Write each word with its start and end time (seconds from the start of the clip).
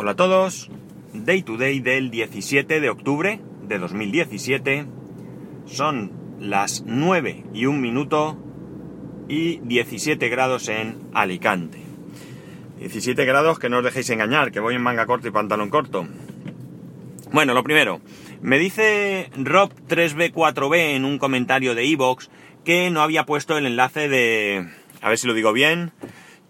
Hola 0.00 0.12
a 0.12 0.14
todos. 0.14 0.70
Day 1.12 1.42
to 1.42 1.56
day 1.56 1.80
del 1.80 2.12
17 2.12 2.78
de 2.78 2.88
octubre 2.88 3.40
de 3.62 3.78
2017. 3.80 4.86
Son 5.66 6.12
las 6.38 6.84
9 6.86 7.46
y 7.52 7.66
1 7.66 7.80
minuto 7.80 8.38
y 9.28 9.58
17 9.58 10.28
grados 10.28 10.68
en 10.68 11.00
Alicante. 11.14 11.80
17 12.78 13.24
grados 13.24 13.58
que 13.58 13.68
no 13.68 13.78
os 13.78 13.84
dejéis 13.84 14.08
engañar, 14.10 14.52
que 14.52 14.60
voy 14.60 14.76
en 14.76 14.82
manga 14.82 15.04
corta 15.04 15.26
y 15.26 15.32
pantalón 15.32 15.68
corto. 15.68 16.06
Bueno, 17.32 17.52
lo 17.52 17.64
primero, 17.64 18.00
me 18.40 18.60
dice 18.60 19.32
Rob3B4B 19.36 20.94
en 20.94 21.06
un 21.06 21.18
comentario 21.18 21.74
de 21.74 21.90
Evox 21.90 22.30
que 22.64 22.88
no 22.90 23.02
había 23.02 23.26
puesto 23.26 23.58
el 23.58 23.66
enlace 23.66 24.08
de, 24.08 24.68
a 25.02 25.08
ver 25.08 25.18
si 25.18 25.26
lo 25.26 25.34
digo 25.34 25.52
bien, 25.52 25.90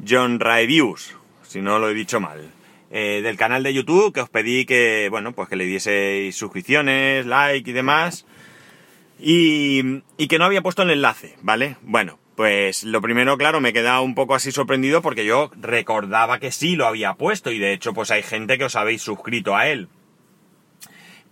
John 0.06 0.38
Reviews, 0.38 1.16
si 1.44 1.62
no 1.62 1.78
lo 1.78 1.88
he 1.88 1.94
dicho 1.94 2.20
mal. 2.20 2.57
Eh, 2.90 3.20
del 3.22 3.36
canal 3.36 3.62
de 3.62 3.74
YouTube, 3.74 4.14
que 4.14 4.20
os 4.20 4.30
pedí 4.30 4.64
que, 4.64 5.08
bueno, 5.10 5.32
pues 5.32 5.48
que 5.48 5.56
le 5.56 5.66
dieseis 5.66 6.34
suscripciones, 6.34 7.26
like 7.26 7.68
y 7.68 7.72
demás. 7.72 8.24
Y, 9.20 10.02
y 10.16 10.28
que 10.28 10.38
no 10.38 10.44
había 10.44 10.62
puesto 10.62 10.82
el 10.82 10.90
enlace, 10.90 11.36
¿vale? 11.42 11.76
Bueno, 11.82 12.18
pues 12.38 12.84
lo 12.84 13.02
primero, 13.02 13.36
claro, 13.36 13.60
me 13.60 13.70
he 13.70 13.72
quedado 13.72 14.02
un 14.02 14.14
poco 14.14 14.36
así 14.36 14.52
sorprendido 14.52 15.02
porque 15.02 15.24
yo 15.24 15.50
recordaba 15.60 16.38
que 16.38 16.52
sí 16.52 16.76
lo 16.76 16.86
había 16.86 17.14
puesto 17.14 17.50
y 17.50 17.58
de 17.58 17.72
hecho 17.72 17.92
pues 17.92 18.12
hay 18.12 18.22
gente 18.22 18.58
que 18.58 18.64
os 18.64 18.76
habéis 18.76 19.02
suscrito 19.02 19.56
a 19.56 19.66
él. 19.66 19.88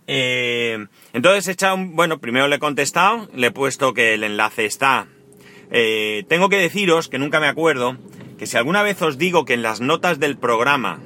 Eh, 0.05 0.85
entonces 1.13 1.47
he 1.47 1.51
echado, 1.51 1.75
un, 1.75 1.95
bueno, 1.95 2.19
primero 2.19 2.49
le 2.49 2.57
he 2.57 2.59
contestado, 2.59 3.29
le 3.33 3.47
he 3.47 3.51
puesto 3.51 3.93
que 3.93 4.15
el 4.15 4.25
enlace 4.25 4.65
está. 4.65 5.07
Eh, 5.71 6.25
tengo 6.27 6.49
que 6.49 6.57
deciros, 6.57 7.07
que 7.07 7.19
nunca 7.19 7.39
me 7.39 7.47
acuerdo, 7.47 7.97
que 8.37 8.45
si 8.45 8.57
alguna 8.57 8.83
vez 8.83 9.01
os 9.01 9.17
digo 9.17 9.45
que 9.45 9.53
en 9.53 9.63
las 9.63 9.79
notas 9.79 10.19
del 10.19 10.37
programa 10.37 10.99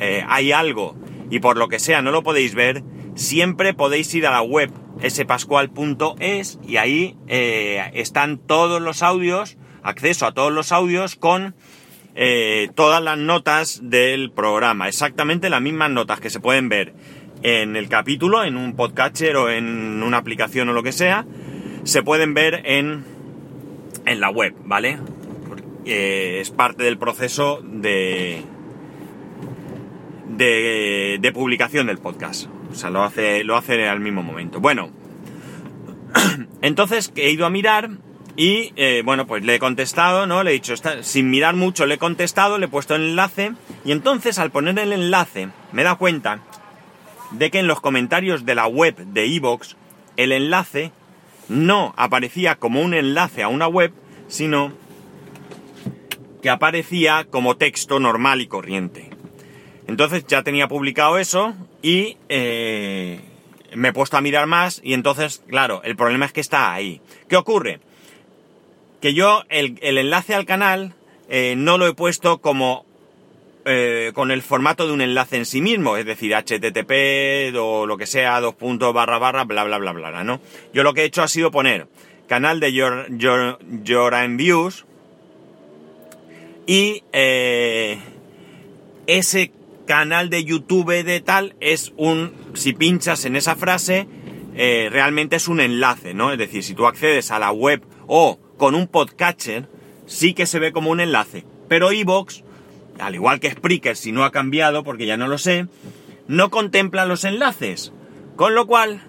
eh, 0.00 0.24
hay 0.26 0.50
algo 0.52 0.96
y 1.30 1.40
por 1.40 1.56
lo 1.56 1.68
que 1.68 1.78
sea 1.78 2.02
no 2.02 2.10
lo 2.10 2.22
podéis 2.22 2.54
ver, 2.54 2.82
siempre 3.14 3.74
podéis 3.74 4.12
ir 4.14 4.26
a 4.26 4.30
la 4.30 4.42
web 4.42 4.70
spascual.es 5.06 6.58
y 6.66 6.76
ahí 6.78 7.16
eh, 7.28 7.90
están 7.94 8.38
todos 8.38 8.80
los 8.80 9.02
audios, 9.02 9.58
acceso 9.82 10.26
a 10.26 10.32
todos 10.32 10.52
los 10.52 10.72
audios 10.72 11.16
con 11.16 11.54
eh, 12.14 12.70
todas 12.74 13.02
las 13.02 13.18
notas 13.18 13.80
del 13.82 14.30
programa, 14.30 14.88
exactamente 14.88 15.50
las 15.50 15.62
mismas 15.62 15.90
notas 15.90 16.18
que 16.18 16.30
se 16.30 16.40
pueden 16.40 16.68
ver 16.68 16.94
en 17.42 17.76
el 17.76 17.88
capítulo, 17.88 18.44
en 18.44 18.56
un 18.56 18.74
podcatcher 18.74 19.36
o 19.36 19.50
en 19.50 20.02
una 20.02 20.18
aplicación 20.18 20.68
o 20.70 20.72
lo 20.72 20.82
que 20.82 20.92
sea, 20.92 21.26
se 21.84 22.02
pueden 22.02 22.34
ver 22.34 22.62
en, 22.64 23.04
en 24.06 24.20
la 24.20 24.30
web, 24.30 24.54
¿vale? 24.64 24.98
Es 25.84 26.50
parte 26.50 26.84
del 26.84 26.98
proceso 26.98 27.60
de, 27.62 28.42
de, 30.36 31.18
de, 31.20 31.32
publicación 31.32 31.86
del 31.86 31.98
podcast. 31.98 32.46
O 32.70 32.74
sea, 32.74 32.90
lo 32.90 33.02
hace, 33.02 33.44
lo 33.44 33.56
hace 33.56 33.88
al 33.88 34.00
mismo 34.00 34.22
momento. 34.22 34.60
Bueno, 34.60 34.90
entonces 36.62 37.12
he 37.16 37.30
ido 37.30 37.46
a 37.46 37.50
mirar 37.50 37.90
y, 38.36 38.72
eh, 38.76 39.02
bueno, 39.04 39.26
pues 39.26 39.44
le 39.44 39.56
he 39.56 39.58
contestado, 39.58 40.26
¿no? 40.26 40.42
Le 40.42 40.50
he 40.50 40.54
dicho, 40.54 40.74
sin 41.02 41.30
mirar 41.30 41.56
mucho, 41.56 41.86
le 41.86 41.96
he 41.96 41.98
contestado, 41.98 42.58
le 42.58 42.66
he 42.66 42.68
puesto 42.68 42.94
el 42.94 43.10
enlace 43.10 43.52
y 43.84 43.92
entonces 43.92 44.38
al 44.38 44.50
poner 44.50 44.78
el 44.78 44.92
enlace 44.92 45.48
me 45.72 45.82
he 45.82 45.84
dado 45.84 45.98
cuenta 45.98 46.40
de 47.32 47.50
que 47.50 47.58
en 47.58 47.66
los 47.66 47.80
comentarios 47.80 48.44
de 48.44 48.54
la 48.54 48.66
web 48.66 48.96
de 48.96 49.26
Evox 49.26 49.76
el 50.16 50.32
enlace 50.32 50.92
no 51.48 51.94
aparecía 51.96 52.56
como 52.56 52.80
un 52.80 52.94
enlace 52.94 53.42
a 53.42 53.48
una 53.48 53.66
web, 53.68 53.92
sino 54.28 54.72
que 56.42 56.50
aparecía 56.50 57.26
como 57.28 57.56
texto 57.56 58.00
normal 58.00 58.40
y 58.40 58.46
corriente. 58.46 59.09
Entonces 59.86 60.24
ya 60.26 60.42
tenía 60.42 60.68
publicado 60.68 61.18
eso 61.18 61.54
y 61.82 62.16
eh, 62.28 63.20
me 63.74 63.88
he 63.88 63.92
puesto 63.92 64.16
a 64.16 64.20
mirar 64.20 64.46
más 64.46 64.80
y 64.84 64.94
entonces, 64.94 65.42
claro, 65.48 65.82
el 65.84 65.96
problema 65.96 66.26
es 66.26 66.32
que 66.32 66.40
está 66.40 66.72
ahí. 66.72 67.00
¿Qué 67.28 67.36
ocurre? 67.36 67.80
Que 69.00 69.14
yo 69.14 69.42
el, 69.48 69.78
enlace 69.80 70.34
al 70.34 70.46
canal 70.46 70.94
eh, 71.28 71.54
no 71.56 71.78
lo 71.78 71.86
he 71.86 71.94
puesto 71.94 72.38
como 72.38 72.84
eh, 73.64 74.12
con 74.14 74.30
el 74.30 74.42
formato 74.42 74.86
de 74.86 74.92
un 74.92 75.00
enlace 75.00 75.36
en 75.36 75.46
sí 75.46 75.60
mismo, 75.60 75.96
es 75.96 76.06
decir, 76.06 76.34
HTTP 76.34 77.56
o 77.56 77.86
lo 77.86 77.96
que 77.96 78.06
sea, 78.06 78.40
dos 78.40 78.54
puntos 78.54 78.92
barra 78.94 79.18
barra, 79.18 79.44
bla 79.44 79.64
bla 79.64 79.78
bla 79.78 79.92
bla, 79.92 80.24
¿no? 80.24 80.40
Yo 80.72 80.82
lo 80.82 80.94
que 80.94 81.02
he 81.02 81.04
hecho 81.04 81.22
ha 81.22 81.28
sido 81.28 81.50
poner 81.50 81.86
canal 82.30 82.60
de 82.60 82.72
Your, 82.72 83.06
Your 83.10 84.36
Views 84.36 84.86
y 86.64 87.02
eh, 87.12 87.98
ese 89.08 89.50
canal 89.90 90.30
de 90.30 90.44
YouTube 90.44 91.02
de 91.02 91.20
tal 91.20 91.56
es 91.58 91.92
un, 91.96 92.32
si 92.54 92.72
pinchas 92.74 93.24
en 93.24 93.34
esa 93.34 93.56
frase, 93.56 94.06
eh, 94.54 94.88
realmente 94.88 95.34
es 95.34 95.48
un 95.48 95.58
enlace, 95.58 96.14
¿no? 96.14 96.30
Es 96.30 96.38
decir, 96.38 96.62
si 96.62 96.74
tú 96.74 96.86
accedes 96.86 97.32
a 97.32 97.40
la 97.40 97.50
web 97.50 97.82
o 98.06 98.38
con 98.56 98.76
un 98.76 98.86
podcatcher, 98.86 99.68
sí 100.06 100.32
que 100.32 100.46
se 100.46 100.60
ve 100.60 100.70
como 100.70 100.92
un 100.92 101.00
enlace. 101.00 101.44
Pero 101.66 101.90
iVoox, 101.90 102.42
al 103.00 103.16
igual 103.16 103.40
que 103.40 103.50
Spreaker, 103.50 103.96
si 103.96 104.12
no 104.12 104.22
ha 104.22 104.30
cambiado, 104.30 104.84
porque 104.84 105.06
ya 105.06 105.16
no 105.16 105.26
lo 105.26 105.38
sé, 105.38 105.66
no 106.28 106.50
contempla 106.50 107.04
los 107.04 107.24
enlaces. 107.24 107.92
Con 108.36 108.54
lo 108.54 108.68
cual, 108.68 109.02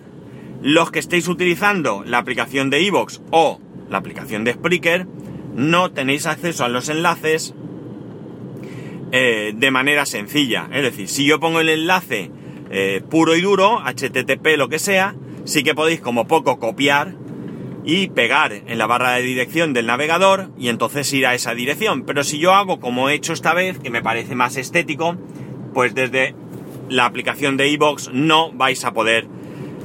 los 0.64 0.90
que 0.90 0.98
estéis 0.98 1.28
utilizando 1.28 2.04
la 2.08 2.18
aplicación 2.18 2.72
de 2.72 2.82
iVoox 2.82 3.22
o 3.30 3.62
la 3.88 4.00
aplicación 4.00 4.46
de 4.46 4.54
Spreaker, 4.54 5.06
no 5.54 5.92
tenéis 5.92 6.26
acceso 6.26 6.66
a 6.66 6.70
los 6.70 6.90
enlaces 6.90 7.54
eh, 9.12 9.54
de 9.56 9.72
manera 9.72 10.06
sencilla. 10.06 10.70
Es 10.72 10.84
decir, 10.84 11.08
si 11.08 11.26
yo 11.26 11.40
pongo 11.40 11.60
el 11.60 11.70
enlace 11.70 12.32
eh, 12.70 13.02
puro 13.10 13.36
y 13.36 13.42
duro, 13.42 13.82
HTTP, 13.84 14.58
lo 14.58 14.70
que 14.70 14.80
sea, 14.80 15.16
sí 15.44 15.64
que 15.64 15.76
podéis 15.76 16.00
como 16.00 16.28
poco 16.28 16.60
copiar 16.60 17.16
y 17.84 18.08
pegar 18.08 18.54
en 18.54 18.78
la 18.78 18.88
barra 18.88 19.14
de 19.14 19.24
dirección 19.24 19.74
del 19.74 19.88
navegador 19.88 20.52
y 20.58 20.70
entonces 20.70 21.12
ir 21.14 21.26
a 21.26 21.34
esa 21.34 21.54
dirección. 21.54 22.04
Pero 22.04 22.24
si 22.24 22.40
yo 22.40 22.54
hago 22.54 22.80
como 22.80 23.10
he 23.10 23.16
hecho 23.16 23.34
esta 23.34 23.54
vez, 23.54 23.80
que 23.80 23.90
me 23.90 24.02
parece 24.02 24.36
más 24.36 24.56
estético, 24.56 25.18
pues 25.74 25.94
desde 25.96 26.36
la 26.90 27.06
aplicación 27.06 27.58
de 27.58 27.70
iVoox 27.70 28.10
no 28.14 28.52
vais 28.54 28.84
a 28.86 28.94
poder 28.94 29.28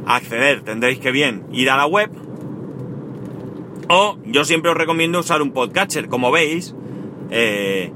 acceder. 0.06 0.62
Tendréis 0.62 0.98
que 0.98 1.10
bien 1.10 1.44
ir 1.52 1.70
a 1.70 1.76
la 1.76 1.86
web. 1.86 2.10
O 3.88 4.18
yo 4.24 4.44
siempre 4.44 4.70
os 4.70 4.76
recomiendo 4.76 5.20
usar 5.20 5.42
un 5.42 5.52
podcatcher, 5.52 6.08
como 6.08 6.30
veis. 6.30 6.74
Eh, 7.30 7.92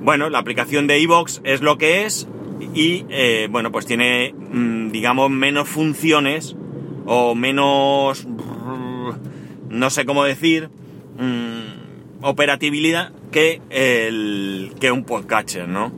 bueno, 0.00 0.30
la 0.30 0.38
aplicación 0.38 0.86
de 0.86 1.00
iVoox 1.00 1.40
es 1.44 1.60
lo 1.60 1.78
que 1.78 2.04
es 2.04 2.28
y 2.74 3.04
eh, 3.08 3.48
bueno, 3.50 3.72
pues 3.72 3.86
tiene, 3.86 4.32
mmm, 4.32 4.90
digamos, 4.90 5.30
menos 5.30 5.68
funciones 5.68 6.56
o 7.06 7.34
menos, 7.34 8.26
no 9.68 9.90
sé 9.90 10.04
cómo 10.04 10.24
decir, 10.24 10.70
mmm, 11.18 12.22
operatividad 12.22 13.12
que, 13.30 13.60
el, 13.70 14.72
que 14.80 14.90
un 14.90 15.04
podcatcher, 15.04 15.68
¿no? 15.68 15.92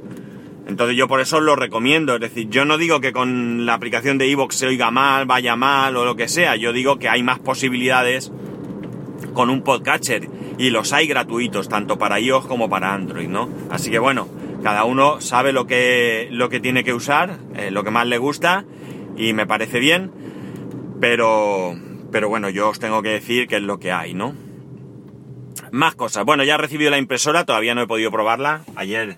Entonces 0.67 0.97
yo 0.97 1.09
por 1.09 1.21
eso 1.21 1.41
lo 1.41 1.57
recomiendo, 1.57 2.15
es 2.15 2.21
decir, 2.21 2.49
yo 2.49 2.65
no 2.65 2.79
digo 2.79 3.01
que 3.01 3.13
con 3.13 3.67
la 3.67 3.75
aplicación 3.75 4.19
de 4.19 4.29
iVoox 4.29 4.55
se 4.55 4.67
oiga 4.67 4.91
mal, 4.93 5.27
vaya 5.27 5.57
mal 5.57 5.97
o 5.97 6.05
lo 6.05 6.15
que 6.15 6.29
sea, 6.29 6.55
yo 6.55 6.73
digo 6.73 6.99
que 6.99 7.09
hay 7.09 7.23
más 7.25 7.41
posibilidades 7.41 8.31
con 9.33 9.51
un 9.51 9.63
podcatcher 9.63 10.29
y 10.61 10.69
los 10.69 10.93
hay 10.93 11.07
gratuitos 11.07 11.71
tanto 11.71 11.97
para 11.97 12.21
iOS 12.21 12.47
como 12.47 12.69
para 12.69 12.93
Android, 12.93 13.29
¿no? 13.29 13.49
Así 13.71 13.91
que 13.91 13.99
bueno, 13.99 14.29
cada 14.63 14.85
uno 14.85 15.23
sabe 15.23 15.55
lo 15.55 15.67
que, 15.67 16.29
lo 16.31 16.51
que 16.51 16.61
tiene 16.61 16.85
que 16.85 16.93
usar, 16.93 17.39
eh, 17.57 17.71
lo 17.71 17.83
que 17.83 17.91
más 17.91 18.07
le 18.07 18.19
gusta 18.19 18.67
y 19.17 19.33
me 19.33 19.47
parece 19.47 19.81
bien, 19.81 20.13
pero, 21.01 21.75
pero 22.13 22.29
bueno, 22.29 22.51
yo 22.51 22.69
os 22.69 22.79
tengo 22.79 23.01
que 23.01 23.09
decir 23.09 23.49
que 23.49 23.57
es 23.57 23.63
lo 23.63 23.81
que 23.81 23.91
hay, 23.91 24.13
¿no? 24.13 24.35
Más 25.73 25.95
cosas. 25.95 26.27
Bueno, 26.27 26.45
ya 26.45 26.57
he 26.57 26.59
recibido 26.59 26.91
la 26.91 26.99
impresora, 26.99 27.47
todavía 27.47 27.75
no 27.75 27.81
he 27.81 27.87
podido 27.87 28.11
probarla. 28.11 28.61
Ayer 28.77 29.17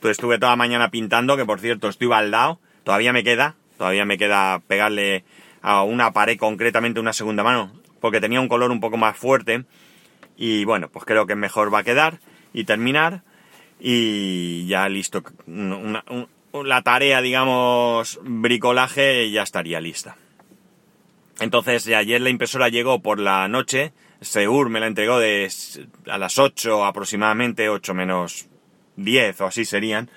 pues, 0.00 0.12
estuve 0.12 0.40
toda 0.40 0.52
la 0.52 0.56
mañana 0.56 0.90
pintando, 0.90 1.36
que 1.36 1.46
por 1.46 1.60
cierto 1.60 1.88
estoy 1.88 2.08
baldado, 2.08 2.58
todavía 2.82 3.12
me 3.12 3.22
queda, 3.22 3.54
todavía 3.78 4.04
me 4.04 4.18
queda 4.18 4.60
pegarle 4.66 5.22
a 5.62 5.84
una 5.84 6.12
pared 6.12 6.36
concretamente 6.36 6.98
una 6.98 7.12
segunda 7.12 7.44
mano, 7.44 7.70
porque 8.00 8.20
tenía 8.20 8.40
un 8.40 8.48
color 8.48 8.72
un 8.72 8.80
poco 8.80 8.96
más 8.96 9.16
fuerte 9.16 9.64
y 10.40 10.64
bueno, 10.64 10.88
pues 10.88 11.04
creo 11.04 11.26
que 11.26 11.36
mejor 11.36 11.72
va 11.72 11.80
a 11.80 11.84
quedar 11.84 12.18
y 12.54 12.64
terminar 12.64 13.22
y 13.78 14.66
ya 14.66 14.88
listo, 14.88 15.22
la 15.46 16.82
tarea, 16.82 17.20
digamos, 17.20 18.18
bricolaje 18.22 19.30
ya 19.30 19.42
estaría 19.42 19.82
lista. 19.82 20.16
Entonces, 21.40 21.86
ayer 21.88 22.22
la 22.22 22.30
impresora 22.30 22.70
llegó 22.70 23.02
por 23.02 23.20
la 23.20 23.48
noche, 23.48 23.92
Seur 24.22 24.70
me 24.70 24.80
la 24.80 24.86
entregó 24.86 25.18
de 25.18 25.50
a 26.08 26.16
las 26.16 26.38
8 26.38 26.86
aproximadamente, 26.86 27.68
8 27.68 27.92
menos 27.92 28.48
10 28.96 29.42
o 29.42 29.46
así 29.46 29.66
serían. 29.66 30.10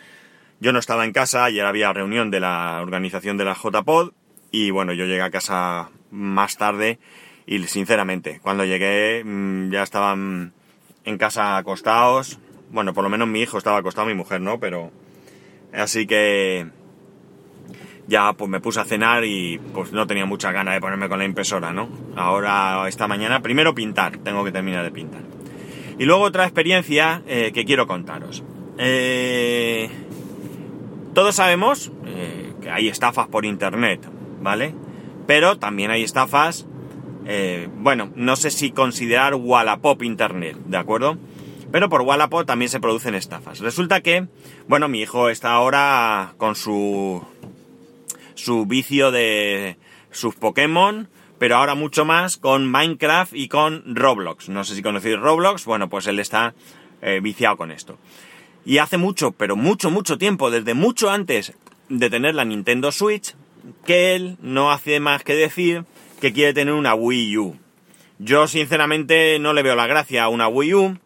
Yo 0.62 0.72
no 0.72 0.80
estaba 0.80 1.04
en 1.04 1.12
casa, 1.12 1.44
ayer 1.44 1.66
había 1.66 1.92
reunión 1.92 2.32
de 2.32 2.40
la 2.40 2.80
organización 2.82 3.36
de 3.36 3.44
la 3.44 3.56
JPod 3.56 4.14
y 4.52 4.72
bueno, 4.72 4.94
yo 4.94 5.06
llegué 5.06 5.22
a 5.22 5.32
casa 5.32 5.90
más 6.12 6.56
tarde 6.56 6.98
y 7.46 7.64
sinceramente, 7.64 8.40
cuando 8.42 8.66
llegué 8.66 9.24
mm, 9.24 9.72
ya 9.72 9.84
estaban 9.84 10.54
en 11.06 11.18
casa 11.18 11.58
acostados. 11.58 12.40
Bueno, 12.72 12.94
por 12.94 13.04
lo 13.04 13.10
menos 13.10 13.28
mi 13.28 13.42
hijo 13.42 13.58
estaba 13.58 13.78
acostado, 13.78 14.08
mi 14.08 14.14
mujer 14.14 14.42
no, 14.42 14.60
pero... 14.60 14.92
Así 15.74 16.06
que... 16.08 16.68
ya 18.08 18.34
pues 18.34 18.50
me 18.50 18.60
puse 18.60 18.80
a 18.80 18.86
cenar 18.86 19.26
y 19.26 19.60
pues 19.74 19.92
no 19.92 20.08
tenía 20.08 20.26
mucha 20.26 20.52
ganas 20.52 20.76
de 20.76 20.82
ponerme 20.82 21.10
con 21.10 21.20
la 21.20 21.26
impresora, 21.26 21.74
¿no? 21.74 21.90
Ahora, 22.16 22.88
esta 22.88 23.08
mañana, 23.08 23.42
primero 23.42 23.74
pintar, 23.74 24.18
tengo 24.18 24.44
que 24.44 24.52
terminar 24.52 24.84
de 24.84 24.92
pintar. 24.92 25.22
Y 26.00 26.06
luego 26.06 26.24
otra 26.24 26.46
experiencia 26.46 27.22
eh, 27.28 27.52
que 27.54 27.66
quiero 27.66 27.86
contaros. 27.88 28.44
Eh, 28.78 29.90
todos 31.14 31.36
sabemos 31.36 31.92
eh, 32.06 32.54
que 32.62 32.70
hay 32.70 32.88
estafas 32.88 33.28
por 33.28 33.46
internet, 33.46 34.02
¿vale? 34.42 34.74
Pero 35.28 35.58
también 35.60 35.92
hay 35.92 36.04
estafas, 36.04 36.68
bueno, 37.78 38.12
no 38.16 38.36
sé 38.36 38.52
si 38.52 38.72
considerar 38.72 39.36
Wallapop 39.36 40.04
internet, 40.04 40.58
¿de 40.66 40.78
acuerdo? 40.78 41.18
Pero 41.72 41.90
por 41.90 42.02
Wallapop 42.02 42.46
también 42.46 42.70
se 42.70 42.80
producen 42.80 43.16
estafas. 43.16 43.60
Resulta 43.60 44.02
que, 44.02 44.28
bueno, 44.68 44.88
mi 44.88 45.02
hijo 45.02 45.30
está 45.30 45.54
ahora 45.54 46.36
con 46.38 46.56
su 46.56 47.26
su 48.36 48.66
vicio 48.66 49.12
de 49.12 49.78
sus 50.12 50.36
Pokémon, 50.36 51.10
pero 51.40 51.58
ahora 51.58 51.76
mucho 51.76 52.06
más 52.06 52.38
con 52.38 52.70
Minecraft 52.70 53.34
y 53.34 53.48
con 53.48 53.96
Roblox. 53.96 54.50
No 54.50 54.64
sé 54.64 54.76
si 54.76 54.82
conocéis 54.82 55.20
Roblox, 55.20 55.66
bueno, 55.66 55.90
pues 55.90 56.08
él 56.08 56.20
está 56.20 56.54
eh, 57.02 57.20
viciado 57.22 57.58
con 57.58 57.72
esto. 57.72 57.98
Y 58.66 58.78
hace 58.78 58.98
mucho, 58.98 59.32
pero 59.32 59.56
mucho, 59.56 59.92
mucho 59.92 60.18
tiempo, 60.18 60.52
desde 60.52 60.74
mucho 60.74 61.10
antes 61.10 61.54
de 61.90 62.10
tener 62.10 62.36
la 62.36 62.46
Nintendo 62.46 62.92
Switch, 62.92 63.36
que 63.86 64.16
él 64.16 64.38
no 64.42 64.72
hace 64.72 65.00
más 65.00 65.24
que 65.24 65.36
decir 65.36 65.86
que 66.24 66.32
quiere 66.32 66.54
tener 66.54 66.74
una 66.74 66.96
Wii 66.96 67.38
U. 67.38 67.58
Yo 68.18 68.48
sinceramente 68.48 69.38
no 69.40 69.52
le 69.52 69.62
veo 69.62 69.76
la 69.76 69.88
gracia 69.88 70.24
a 70.24 70.30
una 70.30 70.48
Wii 70.48 70.74
U, 70.74 70.98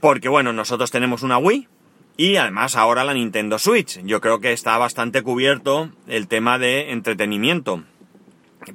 porque 0.00 0.28
bueno, 0.28 0.52
nosotros 0.52 0.90
tenemos 0.90 1.22
una 1.22 1.38
Wii, 1.38 1.66
y 2.18 2.36
además 2.36 2.76
ahora 2.76 3.04
la 3.04 3.14
Nintendo 3.14 3.58
Switch. 3.58 3.98
Yo 4.04 4.20
creo 4.20 4.38
que 4.38 4.52
está 4.52 4.76
bastante 4.76 5.22
cubierto 5.22 5.90
el 6.08 6.28
tema 6.28 6.58
de 6.58 6.90
entretenimiento. 6.90 7.84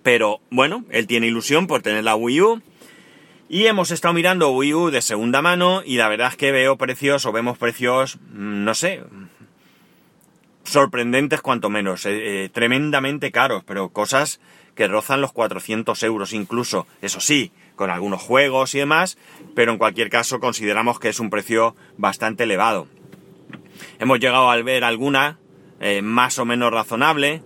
Pero 0.01 0.41
bueno, 0.50 0.85
él 0.89 1.06
tiene 1.06 1.27
ilusión 1.27 1.68
por 1.68 1.83
tener 1.83 2.03
la 2.03 2.15
Wii 2.15 2.41
U. 2.41 2.62
Y 3.47 3.68
hemos 3.68 3.91
estado 3.91 4.15
mirando 4.15 4.50
Wii 4.50 4.73
U 4.73 4.89
de 4.89 5.03
segunda 5.03 5.44
mano 5.44 5.83
y 5.85 5.97
la 5.97 6.09
verdad 6.09 6.29
es 6.29 6.35
que 6.35 6.51
veo 6.51 6.77
precios 6.77 7.27
o 7.27 7.31
vemos 7.31 7.59
precios, 7.59 8.18
mm, 8.31 8.63
no 8.63 8.73
sé, 8.73 9.03
sorprendentes 10.63 11.41
cuanto 11.41 11.69
menos, 11.69 12.07
eh, 12.07 12.45
eh, 12.45 12.50
tremendamente 12.50 13.31
caros, 13.31 13.63
pero 13.63 13.89
cosas 13.89 14.39
que 14.75 14.88
rozan 14.88 15.21
los 15.21 15.31
400 15.31 16.01
euros 16.03 16.33
incluso. 16.33 16.88
Eso 17.01 17.19
sí, 17.19 17.51
con 17.75 17.89
algunos 17.89 18.21
juegos 18.21 18.75
y 18.75 18.79
demás, 18.79 19.18
pero 19.56 19.71
en 19.71 19.77
cualquier 19.77 20.09
caso 20.09 20.39
consideramos 20.39 21.00
que 21.00 21.09
es 21.09 21.19
un 21.19 21.29
precio 21.29 21.75
bastante 21.97 22.44
elevado. 22.44 22.88
Hemos 24.00 24.19
llegado 24.19 24.50
a 24.50 24.62
ver 24.62 24.83
alguna 24.83 25.39
eh, 25.79 26.01
más 26.01 26.38
o 26.39 26.45
menos 26.45 26.71
razonable, 26.71 27.41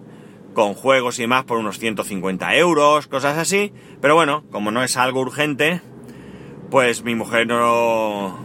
con 0.54 0.74
juegos 0.74 1.20
y 1.20 1.24
demás 1.24 1.46
por 1.46 1.58
unos 1.58 1.80
150 1.80 2.56
euros, 2.56 3.08
cosas 3.08 3.38
así. 3.38 3.72
Pero 4.02 4.16
bueno, 4.16 4.44
como 4.52 4.72
no 4.72 4.84
es 4.84 4.98
algo 4.98 5.22
urgente, 5.22 5.82
pues 6.70 7.04
mi 7.04 7.16
mujer 7.16 7.48
no, 7.48 8.38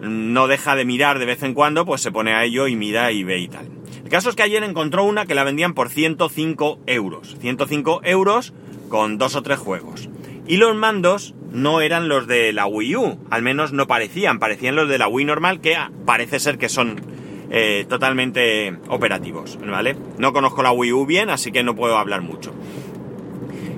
no 0.00 0.46
deja 0.48 0.76
de 0.76 0.84
mirar 0.84 1.18
de 1.18 1.26
vez 1.26 1.42
en 1.42 1.54
cuando, 1.54 1.86
pues 1.86 2.02
se 2.02 2.12
pone 2.12 2.34
a 2.34 2.44
ello 2.44 2.68
y 2.68 2.76
mira 2.76 3.12
y 3.12 3.24
ve 3.24 3.38
y 3.38 3.48
tal. 3.48 3.81
Caso 4.12 4.28
es 4.28 4.36
que 4.36 4.42
ayer 4.42 4.62
encontró 4.62 5.04
una 5.04 5.24
que 5.24 5.34
la 5.34 5.42
vendían 5.42 5.72
por 5.72 5.88
105 5.88 6.80
euros. 6.84 7.34
105 7.40 8.02
euros 8.04 8.52
con 8.90 9.16
dos 9.16 9.36
o 9.36 9.42
tres 9.42 9.58
juegos. 9.58 10.10
Y 10.46 10.58
los 10.58 10.76
mandos 10.76 11.34
no 11.50 11.80
eran 11.80 12.10
los 12.10 12.26
de 12.26 12.52
la 12.52 12.66
Wii 12.66 12.96
U, 12.96 13.18
al 13.30 13.40
menos 13.40 13.72
no 13.72 13.86
parecían, 13.86 14.38
parecían 14.38 14.76
los 14.76 14.86
de 14.90 14.98
la 14.98 15.08
Wii 15.08 15.24
normal, 15.24 15.62
que 15.62 15.78
parece 16.04 16.40
ser 16.40 16.58
que 16.58 16.68
son 16.68 17.00
eh, 17.50 17.86
totalmente 17.88 18.76
operativos, 18.88 19.58
¿vale? 19.66 19.96
No 20.18 20.34
conozco 20.34 20.62
la 20.62 20.72
Wii 20.72 20.92
U 20.92 21.06
bien, 21.06 21.30
así 21.30 21.50
que 21.50 21.62
no 21.62 21.74
puedo 21.74 21.96
hablar 21.96 22.20
mucho. 22.20 22.52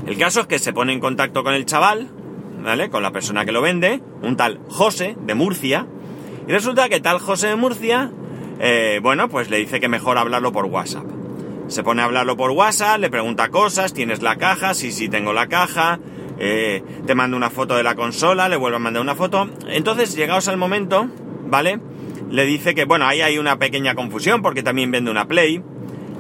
El 0.05 0.19
caso 0.19 0.41
es 0.41 0.47
que 0.49 0.59
se 0.59 0.73
pone 0.73 0.93
en 0.93 0.99
contacto 0.99 1.45
con 1.45 1.55
el 1.55 1.65
chaval, 1.65 2.09
¿vale? 2.61 2.91
Con 2.91 3.05
la 3.05 3.13
persona 3.13 3.45
que 3.45 3.53
lo 3.53 3.63
vende, 3.63 4.01
un 4.23 4.37
tal 4.37 4.59
José 4.69 5.17
de 5.17 5.35
Murcia, 5.37 5.87
y 6.49 6.51
resulta 6.51 6.89
que 6.89 6.99
tal 6.99 7.21
José 7.21 7.47
de 7.47 7.57
Murcia, 7.57 8.11
eh, 8.61 9.01
bueno, 9.03 9.29
pues 9.29 9.51
le 9.51 9.59
dice 9.59 9.81
que 9.81 9.89
mejor 9.89 10.19
hablarlo 10.19 10.53
por 10.53 10.67
WhatsApp. 10.67 11.05
Se 11.69 11.83
pone 11.83 12.03
a 12.03 12.05
hablarlo 12.05 12.37
por 12.37 12.51
WhatsApp, 12.51 13.01
le 13.01 13.11
pregunta 13.11 13.49
cosas, 13.49 13.95
¿tienes 13.95 14.23
la 14.23 14.37
caja? 14.37 14.75
Sí, 14.75 14.93
sí, 14.93 15.09
tengo 15.09 15.33
la 15.33 15.49
caja. 15.49 15.99
Eh, 16.39 16.83
te 17.07 17.15
mando 17.15 17.37
una 17.37 17.51
foto 17.51 17.77
de 17.77 17.83
la 17.83 17.95
consola, 17.95 18.49
le 18.49 18.57
vuelvo 18.57 18.77
a 18.77 18.81
mandar 18.81 19.03
una 19.03 19.15
foto. 19.15 19.49
Entonces, 19.69 20.15
llegados 20.15 20.49
al 20.49 20.57
momento, 20.57 21.09
¿vale? 21.47 21.79
Le 22.31 22.45
dice 22.45 22.75
que, 22.75 22.85
bueno, 22.85 23.07
ahí 23.07 23.21
hay 23.23 23.39
una 23.39 23.59
pequeña 23.59 23.95
confusión 23.95 24.43
porque 24.43 24.63
también 24.63 24.91
vende 24.91 25.11
una 25.11 25.27
Play. 25.27 25.63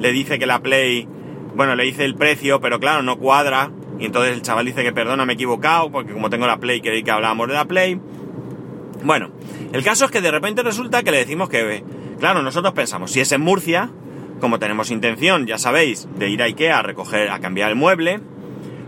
Le 0.00 0.12
dice 0.12 0.38
que 0.38 0.46
la 0.46 0.60
Play, 0.60 1.06
bueno, 1.54 1.74
le 1.74 1.84
dice 1.84 2.04
el 2.04 2.14
precio, 2.14 2.60
pero 2.60 2.80
claro, 2.80 3.02
no 3.02 3.18
cuadra. 3.18 3.70
Y 3.98 4.06
entonces 4.06 4.32
el 4.32 4.42
chaval 4.42 4.66
dice 4.66 4.82
que 4.82 4.92
perdona, 4.92 5.24
me 5.24 5.32
he 5.32 5.34
equivocado, 5.34 5.90
porque 5.90 6.12
como 6.12 6.30
tengo 6.30 6.46
la 6.46 6.58
Play, 6.58 6.80
creí 6.80 7.02
que 7.02 7.10
hablábamos 7.10 7.48
de 7.48 7.54
la 7.54 7.64
Play. 7.66 8.00
Bueno, 9.04 9.30
el 9.72 9.84
caso 9.84 10.06
es 10.06 10.10
que 10.10 10.20
de 10.20 10.30
repente 10.30 10.62
resulta 10.62 11.02
que 11.02 11.10
le 11.10 11.18
decimos 11.18 11.48
que, 11.48 11.84
claro, 12.18 12.42
nosotros 12.42 12.74
pensamos, 12.74 13.10
si 13.10 13.20
es 13.20 13.32
en 13.32 13.40
Murcia, 13.40 13.90
como 14.40 14.58
tenemos 14.58 14.90
intención, 14.90 15.46
ya 15.46 15.58
sabéis, 15.58 16.08
de 16.16 16.28
ir 16.28 16.42
a 16.42 16.46
Ikea 16.46 16.78
a 16.78 16.82
recoger, 16.82 17.30
a 17.30 17.40
cambiar 17.40 17.70
el 17.70 17.76
mueble, 17.76 18.20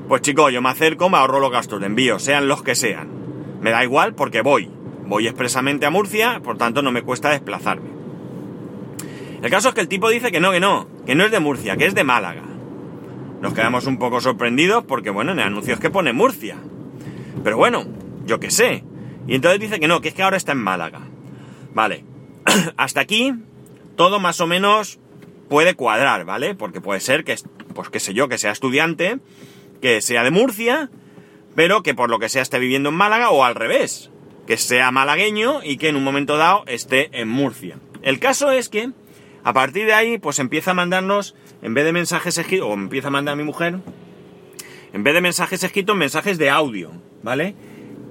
pues 0.09 0.23
chicos, 0.23 0.53
yo 0.53 0.63
me 0.63 0.69
acerco, 0.69 1.09
me 1.09 1.17
ahorro 1.17 1.41
los 1.41 1.51
gastos 1.51 1.81
de 1.81 1.87
envío, 1.87 2.19
sean 2.19 2.49
los 2.49 2.63
que 2.63 2.75
sean. 2.75 3.09
Me 3.61 3.71
da 3.71 3.83
igual 3.83 4.15
porque 4.15 4.41
voy. 4.41 4.71
Voy 5.07 5.27
expresamente 5.27 5.87
a 5.87 5.91
Murcia, 5.91 6.41
por 6.43 6.59
tanto 6.59 6.83
no 6.83 6.93
me 6.93 7.03
cuesta 7.03 7.31
desplazarme. 7.31 7.91
El 9.43 9.51
caso 9.51 9.69
es 9.69 9.75
que 9.75 9.81
el 9.81 9.89
tipo 9.89 10.09
dice 10.09 10.33
que 10.33 10.41
no, 10.41 10.53
que 10.53 10.61
no, 10.61 10.89
que 11.07 11.15
no 11.15 11.25
es 11.25 11.31
de 11.31 11.41
Murcia, 11.41 11.77
que 11.77 11.87
es 11.87 11.95
de 11.95 12.05
Málaga. 12.05 12.43
Nos 13.41 13.55
quedamos 13.55 13.87
un 13.87 13.99
poco 13.99 14.21
sorprendidos 14.21 14.85
porque, 14.85 15.11
bueno, 15.11 15.33
en 15.33 15.39
el 15.39 15.47
anuncio 15.47 15.75
es 15.75 15.81
que 15.81 15.91
pone 15.91 16.13
Murcia. 16.13 16.57
Pero 17.45 17.57
bueno, 17.57 17.85
yo 18.27 18.41
qué 18.41 18.51
sé. 18.51 18.85
Y 19.27 19.35
entonces 19.35 19.61
dice 19.61 19.79
que 19.79 19.89
no, 19.89 20.01
que 20.01 20.09
es 20.09 20.15
que 20.15 20.23
ahora 20.23 20.37
está 20.37 20.53
en 20.53 20.59
Málaga. 20.59 21.01
Vale. 21.75 22.05
Hasta 22.77 23.01
aquí, 23.01 23.35
todo 23.97 24.21
más 24.21 24.41
o 24.41 24.47
menos 24.47 24.99
puede 25.49 25.75
cuadrar, 25.75 26.25
¿vale? 26.25 26.55
Porque 26.55 26.81
puede 26.81 27.01
ser 27.01 27.25
que, 27.25 27.37
pues 27.75 27.89
qué 27.89 28.01
sé 28.01 28.15
yo, 28.15 28.29
que 28.29 28.39
sea 28.39 28.53
estudiante 28.53 29.21
que 29.81 30.01
sea 30.01 30.25
de 30.25 30.31
Murcia, 30.31 30.91
pero 31.55 31.83
que 31.83 31.95
por 31.95 32.11
lo 32.11 32.19
que 32.19 32.29
sea 32.29 32.43
esté 32.43 32.59
viviendo 32.59 32.91
en 32.91 32.95
Málaga 32.95 33.31
o 33.31 33.45
al 33.45 33.55
revés, 33.55 34.11
que 34.47 34.57
sea 34.57 34.91
malagueño 34.91 35.61
y 35.63 35.77
que 35.77 35.89
en 35.89 35.97
un 35.97 36.05
momento 36.05 36.37
dado 36.37 36.65
esté 36.67 37.09
en 37.21 37.29
Murcia. 37.29 37.79
El 38.03 38.19
caso 38.19 38.51
es 38.51 38.69
que 38.69 38.91
a 39.45 39.53
partir 39.53 39.87
de 39.87 39.95
ahí 39.95 40.19
pues 40.19 40.39
empieza 40.39 40.73
a 40.73 40.75
mandarnos, 40.75 41.35
en 41.63 41.75
vez 41.75 41.85
de 41.85 41.93
mensajes 41.93 42.37
escritos, 42.39 42.69
o 42.69 42.75
empieza 42.75 43.09
a 43.09 43.11
mandar 43.11 43.35
a 43.35 43.37
mi 43.37 43.45
mujer, 43.45 43.79
en 44.93 45.05
vez 45.05 45.15
de 45.15 45.21
mensajes 45.21 45.63
escritos, 45.63 45.97
mensajes 45.97 46.39
de 46.39 46.51
audio, 46.51 46.91
¿vale? 47.23 47.55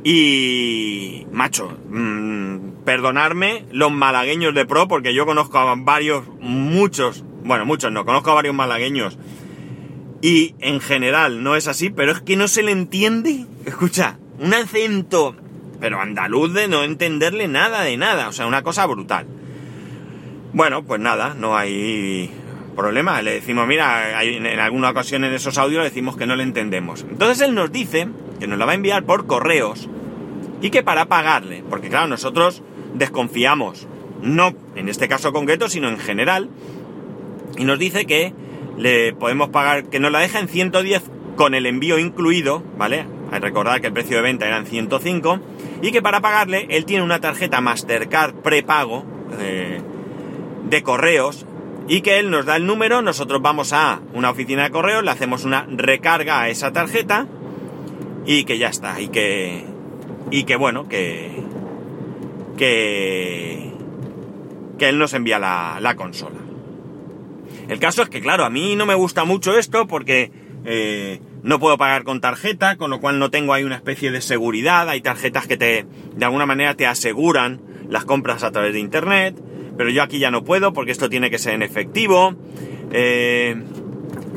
Y, 0.08 1.26
macho, 1.32 1.76
mmm, 1.90 2.84
perdonarme 2.86 3.66
los 3.72 3.92
malagueños 3.92 4.54
de 4.54 4.68
pro, 4.68 4.88
porque 4.88 5.16
yo 5.16 5.26
conozco 5.26 5.58
a 5.58 5.74
varios, 5.76 6.28
muchos, 6.40 7.24
bueno, 7.44 7.66
muchos 7.66 7.92
no, 7.92 8.06
conozco 8.06 8.30
a 8.30 8.36
varios 8.36 8.54
malagueños 8.54 9.18
y 10.22 10.54
en 10.60 10.80
general 10.80 11.42
no 11.42 11.56
es 11.56 11.68
así, 11.68 11.90
pero 11.90 12.12
es 12.12 12.22
que 12.22 12.36
no 12.36 12.48
se 12.48 12.62
le 12.62 12.72
entiende. 12.72 13.48
Escucha, 13.66 14.20
un 14.38 14.54
acento, 14.54 15.36
pero 15.80 16.00
andaluz 16.00 16.54
de 16.54 16.68
no 16.68 16.84
entenderle 16.84 17.48
nada 17.48 17.82
de 17.82 17.98
nada, 17.98 18.30
o 18.30 18.32
sea, 18.32 18.46
una 18.46 18.62
cosa 18.62 18.86
brutal. 18.86 19.26
Bueno, 20.54 20.84
pues 20.84 21.02
nada, 21.02 21.34
no 21.34 21.58
hay 21.58 22.30
problema. 22.76 23.24
Le 23.24 23.34
decimos, 23.34 23.68
mira, 23.68 24.24
en 24.24 24.60
alguna 24.60 24.92
ocasión 24.92 25.24
en 25.24 25.34
esos 25.34 25.58
audios 25.58 25.80
le 25.80 25.90
decimos 25.90 26.16
que 26.16 26.28
no 26.28 26.36
le 26.36 26.44
entendemos. 26.44 27.06
Entonces 27.10 27.42
él 27.42 27.56
nos 27.56 27.72
dice 27.72 28.08
que 28.40 28.48
nos 28.48 28.58
la 28.58 28.66
va 28.66 28.74
a 28.74 28.76
enviar 28.76 29.04
por 29.04 29.28
correos 29.28 29.90
y 30.62 30.70
que 30.70 30.84
para 30.84 31.06
pagarle, 31.06 31.64
porque 31.70 31.90
claro, 31.90 32.08
nosotros 32.08 32.64
desconfiamos, 32.94 33.88
no 34.22 34.54
en 34.76 34.90
este 34.90 35.08
caso 35.08 35.34
concreto, 35.34 35.70
sino 35.70 35.90
en 35.90 36.00
general, 36.00 36.50
y 37.58 37.66
nos 37.66 37.80
dice 37.80 38.06
que 38.06 38.34
le 38.78 39.14
podemos 39.14 39.50
pagar, 39.50 39.86
que 39.86 40.00
nos 40.00 40.12
la 40.12 40.20
deja 40.20 40.40
en 40.40 40.48
110 40.48 41.04
con 41.36 41.54
el 41.54 41.66
envío 41.66 42.00
incluido, 42.00 42.64
¿vale? 42.78 43.06
Hay 43.32 43.40
que 43.40 43.48
recordar 43.48 43.82
que 43.82 43.88
el 43.88 43.94
precio 43.94 44.18
de 44.18 44.24
venta 44.24 44.48
era 44.48 44.58
en 44.58 44.66
105 44.66 45.40
y 45.82 45.92
que 45.92 46.02
para 46.02 46.22
pagarle 46.22 46.68
él 46.70 46.86
tiene 46.86 47.04
una 47.04 47.20
tarjeta 47.20 47.62
Mastercard 47.62 48.36
prepago 48.36 49.04
eh, 49.40 49.82
de 50.70 50.84
correos 50.84 51.46
y 51.88 52.02
que 52.02 52.20
él 52.20 52.32
nos 52.32 52.46
da 52.46 52.56
el 52.56 52.66
número, 52.66 53.02
nosotros 53.02 53.42
vamos 53.42 53.74
a 53.74 54.02
una 54.14 54.32
oficina 54.32 54.64
de 54.64 54.72
correos, 54.72 55.04
le 55.04 55.12
hacemos 55.12 55.46
una 55.46 55.68
recarga 55.70 56.42
a 56.42 56.50
esa 56.50 56.72
tarjeta 56.72 57.28
y 58.26 58.44
que 58.44 58.58
ya 58.58 58.70
está, 58.70 59.00
y 59.02 59.10
que 59.10 59.66
y 60.32 60.44
que 60.44 60.56
bueno, 60.56 60.88
que 60.88 61.32
que 62.58 63.72
que 64.78 64.90
él 64.90 64.98
nos 64.98 65.14
envía 65.14 65.40
la, 65.40 65.78
la 65.80 65.96
consola. 65.96 66.40
El 67.68 67.80
caso 67.80 68.04
es 68.04 68.10
que, 68.10 68.22
claro, 68.22 68.46
a 68.46 68.50
mí 68.50 68.76
no 68.76 68.86
me 68.86 68.94
gusta 68.94 69.24
mucho 69.24 69.58
esto 69.58 69.88
porque 69.88 70.32
eh, 70.66 71.20
no 71.44 71.60
puedo 71.60 71.78
pagar 71.78 72.04
con 72.04 72.22
tarjeta, 72.22 72.76
con 72.76 72.90
lo 72.90 73.00
cual 73.00 73.20
no 73.20 73.32
tengo 73.32 73.54
ahí 73.54 73.64
una 73.64 73.76
especie 73.76 74.12
de 74.12 74.22
seguridad. 74.22 74.90
Hay 74.90 75.02
tarjetas 75.02 75.48
que 75.48 75.58
te, 75.58 75.86
de 76.16 76.26
alguna 76.26 76.46
manera, 76.46 76.76
te 76.76 76.86
aseguran 76.86 77.62
las 77.90 78.06
compras 78.06 78.44
a 78.44 78.52
través 78.52 78.74
de 78.74 78.80
internet, 78.80 79.40
pero 79.78 79.90
yo 79.90 80.04
aquí 80.04 80.20
ya 80.20 80.32
no 80.32 80.44
puedo 80.44 80.74
porque 80.74 80.92
esto 80.92 81.10
tiene 81.10 81.30
que 81.30 81.40
ser 81.40 81.54
en 81.54 81.64
efectivo. 81.64 82.36
Eh, 82.92 83.56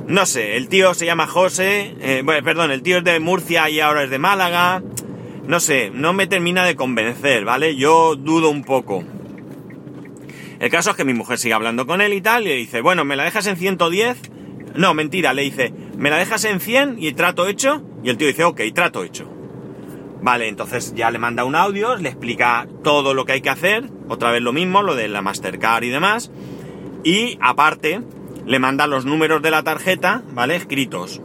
no 0.09 0.25
sé, 0.25 0.57
el 0.57 0.69
tío 0.69 0.95
se 0.95 1.05
llama 1.05 1.27
José, 1.27 1.95
eh, 2.01 2.23
bueno, 2.25 2.43
perdón, 2.43 2.71
el 2.71 2.83
tío 2.83 2.99
es 2.99 3.05
de 3.05 3.21
Murcia 3.21 3.69
y 3.69 3.79
ahora 3.81 4.05
es 4.05 4.11
de 4.11 4.19
Málaga. 4.19 4.83
No 5.47 5.61
sé, 5.61 5.91
no 5.93 6.15
me 6.15 6.27
termina 6.27 6.65
de 6.65 6.77
convencer, 6.77 7.45
¿vale? 7.45 7.77
Yo 7.77 8.17
dudo 8.17 8.49
un 8.49 8.65
poco. 8.65 9.05
El 10.61 10.71
caso 10.71 10.91
es 10.91 10.97
que 10.97 11.05
mi 11.05 11.13
mujer 11.13 11.37
sigue 11.37 11.53
hablando 11.53 11.87
con 11.87 12.01
él 12.01 12.15
y 12.15 12.23
tal, 12.23 12.45
y 12.45 12.49
le 12.49 12.55
dice, 12.55 12.81
bueno, 12.81 13.05
¿me 13.05 13.17
la 13.17 13.25
dejas 13.25 13.47
en 13.49 13.59
110? 13.59 14.19
No, 14.77 14.95
mentira, 14.95 15.35
le 15.35 15.43
dice, 15.43 15.75
¿me 15.99 16.09
la 16.09 16.17
dejas 16.17 16.43
en 16.47 16.61
100 16.61 16.97
y 16.99 17.13
trato 17.13 17.47
hecho? 17.47 17.83
Y 18.03 18.09
el 18.09 18.17
tío 18.17 18.29
dice, 18.29 18.45
ok, 18.45 18.63
trato 18.75 19.05
hecho. 19.05 19.31
Vale, 20.23 20.49
entonces 20.49 20.95
ya 20.95 21.11
le 21.11 21.19
manda 21.19 21.45
un 21.45 21.55
audio, 21.55 21.97
le 21.97 22.09
explica 22.09 22.67
todo 22.83 23.13
lo 23.13 23.27
que 23.27 23.33
hay 23.33 23.41
que 23.43 23.51
hacer, 23.51 23.85
otra 24.09 24.31
vez 24.31 24.41
lo 24.41 24.55
mismo, 24.55 24.83
lo 24.83 24.95
de 24.95 25.09
la 25.09 25.21
Mastercard 25.21 25.85
y 25.85 25.91
demás, 25.91 26.31
y 27.05 27.37
aparte 27.43 28.01
le 28.49 28.59
manda 28.59 28.87
los 28.87 29.05
números 29.05 29.43
de 29.43 29.51
la 29.51 29.63
tarjeta, 29.63 30.23
¿vale? 30.33 30.57
Escritos. 30.57 31.21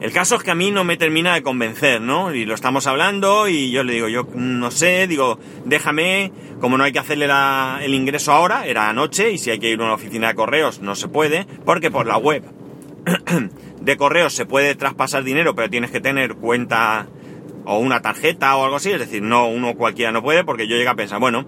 El 0.00 0.12
caso 0.12 0.36
es 0.36 0.44
que 0.44 0.52
a 0.52 0.54
mí 0.54 0.70
no 0.70 0.84
me 0.84 0.96
termina 0.96 1.34
de 1.34 1.42
convencer, 1.42 2.00
¿no? 2.00 2.32
Y 2.32 2.44
lo 2.44 2.54
estamos 2.54 2.86
hablando 2.86 3.48
y 3.48 3.72
yo 3.72 3.82
le 3.82 3.94
digo, 3.94 4.08
yo 4.08 4.28
no 4.34 4.70
sé, 4.70 5.08
digo, 5.08 5.38
déjame, 5.64 6.30
como 6.60 6.78
no 6.78 6.84
hay 6.84 6.92
que 6.92 7.00
hacerle 7.00 7.26
el 7.82 7.94
ingreso 7.94 8.30
ahora, 8.30 8.66
era 8.66 8.88
anoche 8.88 9.32
y 9.32 9.38
si 9.38 9.50
hay 9.50 9.58
que 9.58 9.70
ir 9.70 9.80
a 9.80 9.84
una 9.84 9.94
oficina 9.94 10.28
de 10.28 10.34
correos 10.34 10.80
no 10.80 10.94
se 10.94 11.08
puede, 11.08 11.46
porque 11.64 11.90
por 11.90 12.06
la 12.06 12.16
web 12.16 12.44
de 13.80 13.96
correos 13.96 14.34
se 14.34 14.46
puede 14.46 14.76
traspasar 14.76 15.24
dinero, 15.24 15.56
pero 15.56 15.68
tienes 15.68 15.90
que 15.90 16.00
tener 16.00 16.36
cuenta 16.36 17.08
o 17.64 17.78
una 17.78 18.02
tarjeta 18.02 18.56
o 18.56 18.64
algo 18.64 18.76
así, 18.76 18.92
es 18.92 19.00
decir, 19.00 19.22
no 19.22 19.48
uno 19.48 19.74
cualquiera 19.74 20.12
no 20.12 20.22
puede, 20.22 20.44
porque 20.44 20.68
yo 20.68 20.76
llego 20.76 20.90
a 20.90 20.96
pensar, 20.96 21.18
bueno, 21.18 21.44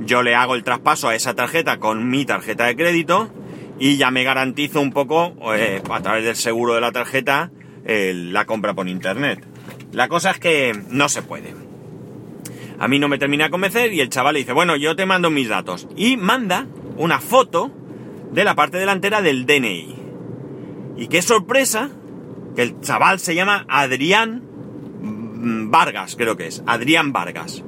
yo 0.00 0.22
le 0.22 0.34
hago 0.34 0.54
el 0.54 0.64
traspaso 0.64 1.08
a 1.08 1.14
esa 1.14 1.34
tarjeta 1.34 1.78
con 1.78 2.08
mi 2.08 2.24
tarjeta 2.24 2.66
de 2.66 2.76
crédito 2.76 3.30
y 3.78 3.96
ya 3.96 4.10
me 4.10 4.24
garantizo 4.24 4.80
un 4.80 4.92
poco, 4.92 5.34
eh, 5.54 5.82
a 5.90 6.00
través 6.00 6.24
del 6.24 6.36
seguro 6.36 6.74
de 6.74 6.80
la 6.80 6.92
tarjeta, 6.92 7.50
la 7.84 8.44
compra 8.46 8.74
por 8.74 8.88
internet. 8.88 9.44
La 9.92 10.08
cosa 10.08 10.32
es 10.32 10.38
que 10.38 10.72
no 10.90 11.08
se 11.08 11.22
puede. 11.22 11.54
A 12.78 12.88
mí 12.88 12.98
no 12.98 13.08
me 13.08 13.18
termina 13.18 13.44
de 13.44 13.50
convencer 13.50 13.92
y 13.92 14.00
el 14.00 14.10
chaval 14.10 14.34
le 14.34 14.40
dice, 14.40 14.52
bueno, 14.52 14.76
yo 14.76 14.96
te 14.96 15.06
mando 15.06 15.30
mis 15.30 15.48
datos. 15.48 15.88
Y 15.96 16.16
manda 16.16 16.66
una 16.96 17.20
foto 17.20 17.70
de 18.32 18.44
la 18.44 18.54
parte 18.54 18.78
delantera 18.78 19.22
del 19.22 19.46
DNI. 19.46 19.96
Y 20.98 21.08
qué 21.08 21.22
sorpresa, 21.22 21.90
que 22.54 22.62
el 22.62 22.80
chaval 22.80 23.18
se 23.18 23.34
llama 23.34 23.64
Adrián 23.68 24.42
Vargas, 25.70 26.16
creo 26.16 26.36
que 26.36 26.48
es. 26.48 26.62
Adrián 26.66 27.12
Vargas. 27.12 27.62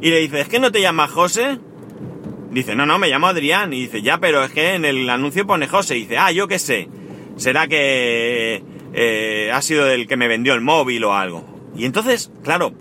Y 0.00 0.10
le 0.10 0.18
dice, 0.18 0.40
¿es 0.40 0.48
que 0.48 0.58
no 0.58 0.72
te 0.72 0.80
llamas 0.80 1.10
José? 1.10 1.58
Dice, 2.50 2.74
no, 2.74 2.86
no, 2.86 2.98
me 2.98 3.08
llamo 3.08 3.26
Adrián. 3.26 3.72
Y 3.72 3.82
dice, 3.82 4.02
ya, 4.02 4.18
pero 4.18 4.42
es 4.44 4.50
que 4.50 4.74
en 4.74 4.84
el 4.84 5.08
anuncio 5.08 5.46
pone 5.46 5.66
José. 5.66 5.96
Y 5.96 6.00
dice, 6.00 6.18
ah, 6.18 6.32
yo 6.32 6.48
qué 6.48 6.58
sé. 6.58 6.88
Será 7.36 7.68
que 7.68 8.62
eh, 8.92 9.50
ha 9.52 9.62
sido 9.62 9.88
el 9.88 10.06
que 10.06 10.16
me 10.16 10.28
vendió 10.28 10.54
el 10.54 10.60
móvil 10.60 11.04
o 11.04 11.14
algo. 11.14 11.44
Y 11.76 11.84
entonces, 11.84 12.32
claro, 12.42 12.72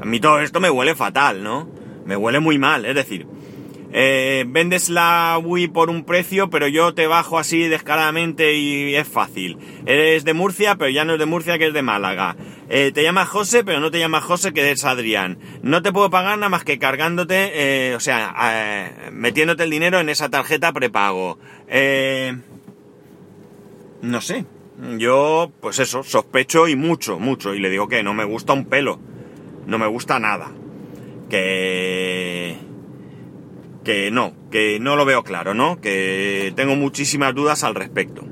a 0.00 0.04
mí 0.04 0.20
todo 0.20 0.40
esto 0.40 0.60
me 0.60 0.70
huele 0.70 0.94
fatal, 0.94 1.42
¿no? 1.42 1.68
Me 2.04 2.16
huele 2.16 2.40
muy 2.40 2.58
mal, 2.58 2.84
es 2.84 2.94
decir, 2.94 3.26
eh, 3.96 4.44
vendes 4.48 4.88
la 4.88 5.38
Wii 5.40 5.68
por 5.68 5.88
un 5.88 6.04
precio, 6.04 6.50
pero 6.50 6.66
yo 6.66 6.94
te 6.94 7.06
bajo 7.06 7.38
así 7.38 7.68
descaradamente 7.68 8.54
y 8.54 8.96
es 8.96 9.06
fácil. 9.06 9.56
Eres 9.86 10.24
de 10.24 10.34
Murcia, 10.34 10.74
pero 10.74 10.90
ya 10.90 11.04
no 11.04 11.12
es 11.12 11.20
de 11.20 11.26
Murcia, 11.26 11.58
que 11.58 11.68
es 11.68 11.72
de 11.72 11.82
Málaga. 11.82 12.36
Eh, 12.68 12.90
te 12.92 13.04
llamas 13.04 13.28
José, 13.28 13.62
pero 13.62 13.78
no 13.78 13.92
te 13.92 14.00
llamas 14.00 14.24
José, 14.24 14.52
que 14.52 14.68
es 14.68 14.84
Adrián. 14.84 15.38
No 15.62 15.80
te 15.80 15.92
puedo 15.92 16.10
pagar 16.10 16.36
nada 16.36 16.48
más 16.48 16.64
que 16.64 16.80
cargándote, 16.80 17.94
o 17.94 18.00
sea, 18.00 19.10
metiéndote 19.12 19.62
el 19.62 19.70
dinero 19.70 20.00
en 20.00 20.08
esa 20.08 20.28
tarjeta 20.28 20.72
prepago. 20.72 21.38
no 24.02 24.20
sé, 24.20 24.44
yo, 24.98 25.52
pues 25.60 25.78
eso, 25.78 26.02
sospecho 26.02 26.66
y 26.66 26.74
mucho, 26.74 27.20
mucho. 27.20 27.54
Y 27.54 27.60
le 27.60 27.70
digo 27.70 27.86
que 27.86 28.02
no 28.02 28.12
me 28.12 28.24
gusta 28.24 28.52
un 28.52 28.64
pelo. 28.64 28.98
No 29.66 29.78
me 29.78 29.86
gusta 29.86 30.18
nada. 30.18 30.50
Que... 31.30 32.73
Que 33.84 34.10
no, 34.10 34.32
que 34.50 34.80
no 34.80 34.96
lo 34.96 35.04
veo 35.04 35.22
claro, 35.22 35.54
¿no? 35.54 35.80
Que 35.80 36.52
tengo 36.56 36.74
muchísimas 36.74 37.34
dudas 37.34 37.64
al 37.64 37.74
respecto. 37.74 38.24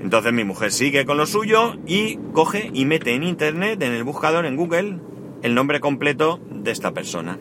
Entonces 0.00 0.32
mi 0.32 0.44
mujer 0.44 0.70
sigue 0.70 1.04
con 1.04 1.16
lo 1.16 1.26
suyo 1.26 1.76
y 1.86 2.18
coge 2.32 2.70
y 2.72 2.84
mete 2.84 3.14
en 3.14 3.24
internet, 3.24 3.82
en 3.82 3.92
el 3.92 4.04
buscador, 4.04 4.46
en 4.46 4.56
Google, 4.56 4.98
el 5.42 5.54
nombre 5.54 5.80
completo 5.80 6.40
de 6.50 6.70
esta 6.70 6.92
persona. 6.92 7.38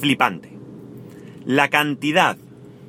Flipante. 0.00 0.50
La 1.44 1.68
cantidad 1.68 2.36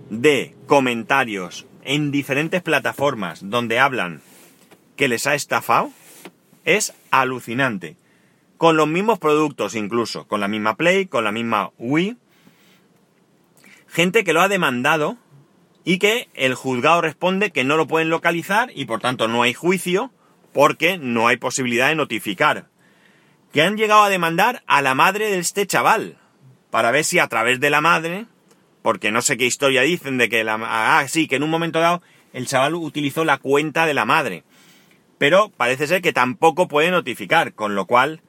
de 0.10 0.56
comentarios 0.66 1.66
en 1.84 2.12
diferentes 2.12 2.62
plataformas 2.62 3.42
donde 3.50 3.80
hablan 3.80 4.22
que 4.96 5.08
les 5.08 5.28
ha 5.28 5.36
estafado 5.36 5.92
es 6.66 6.94
alucinante. 7.12 7.96
Con 8.58 8.76
los 8.76 8.88
mismos 8.88 9.20
productos 9.20 9.76
incluso, 9.76 10.28
con 10.28 10.40
la 10.40 10.48
misma 10.48 10.76
Play, 10.76 11.06
con 11.06 11.24
la 11.24 11.32
misma 11.32 11.72
Wii. 11.78 12.18
Gente 13.88 14.24
que 14.24 14.34
lo 14.34 14.42
ha 14.42 14.48
demandado 14.48 15.18
y 15.84 16.00
que 16.00 16.30
el 16.34 16.56
juzgado 16.56 17.02
responde 17.02 17.52
que 17.52 17.64
no 17.64 17.78
lo 17.78 17.88
pueden 17.88 18.10
localizar 18.10 18.72
y 18.76 18.86
por 18.86 19.00
tanto 19.00 19.28
no 19.28 19.44
hay 19.44 19.54
juicio 19.54 20.12
porque 20.54 20.98
no 20.98 21.28
hay 21.28 21.38
posibilidad 21.38 21.88
de 21.88 21.96
notificar. 21.96 22.68
Que 23.54 23.62
han 23.62 23.78
llegado 23.78 24.04
a 24.04 24.10
demandar 24.10 24.64
a 24.68 24.82
la 24.82 24.96
madre 24.96 25.30
de 25.30 25.40
este 25.40 25.66
chaval 25.66 26.18
para 26.70 26.92
ver 26.92 27.06
si 27.06 27.20
a 27.20 27.28
través 27.28 27.60
de 27.60 27.70
la 27.70 27.82
madre 27.82 28.26
porque 28.82 29.12
no 29.12 29.22
sé 29.22 29.38
qué 29.38 29.46
historia 29.46 29.82
dicen 29.82 30.18
de 30.18 30.30
que 30.30 30.44
la... 30.44 30.60
Ah, 30.62 31.06
sí, 31.08 31.28
que 31.28 31.36
en 31.38 31.44
un 31.44 31.50
momento 31.50 31.80
dado 31.80 32.02
el 32.34 32.48
chaval 32.48 32.76
utilizó 32.76 33.26
la 33.26 33.38
cuenta 33.38 33.86
de 33.86 33.94
la 33.94 34.06
madre. 34.06 34.44
Pero 35.18 35.50
parece 35.56 35.88
ser 35.88 36.02
que 36.02 36.14
tampoco 36.14 36.68
puede 36.68 36.92
notificar, 36.92 37.54
con 37.54 37.76
lo 37.76 37.86
cual 37.86 38.22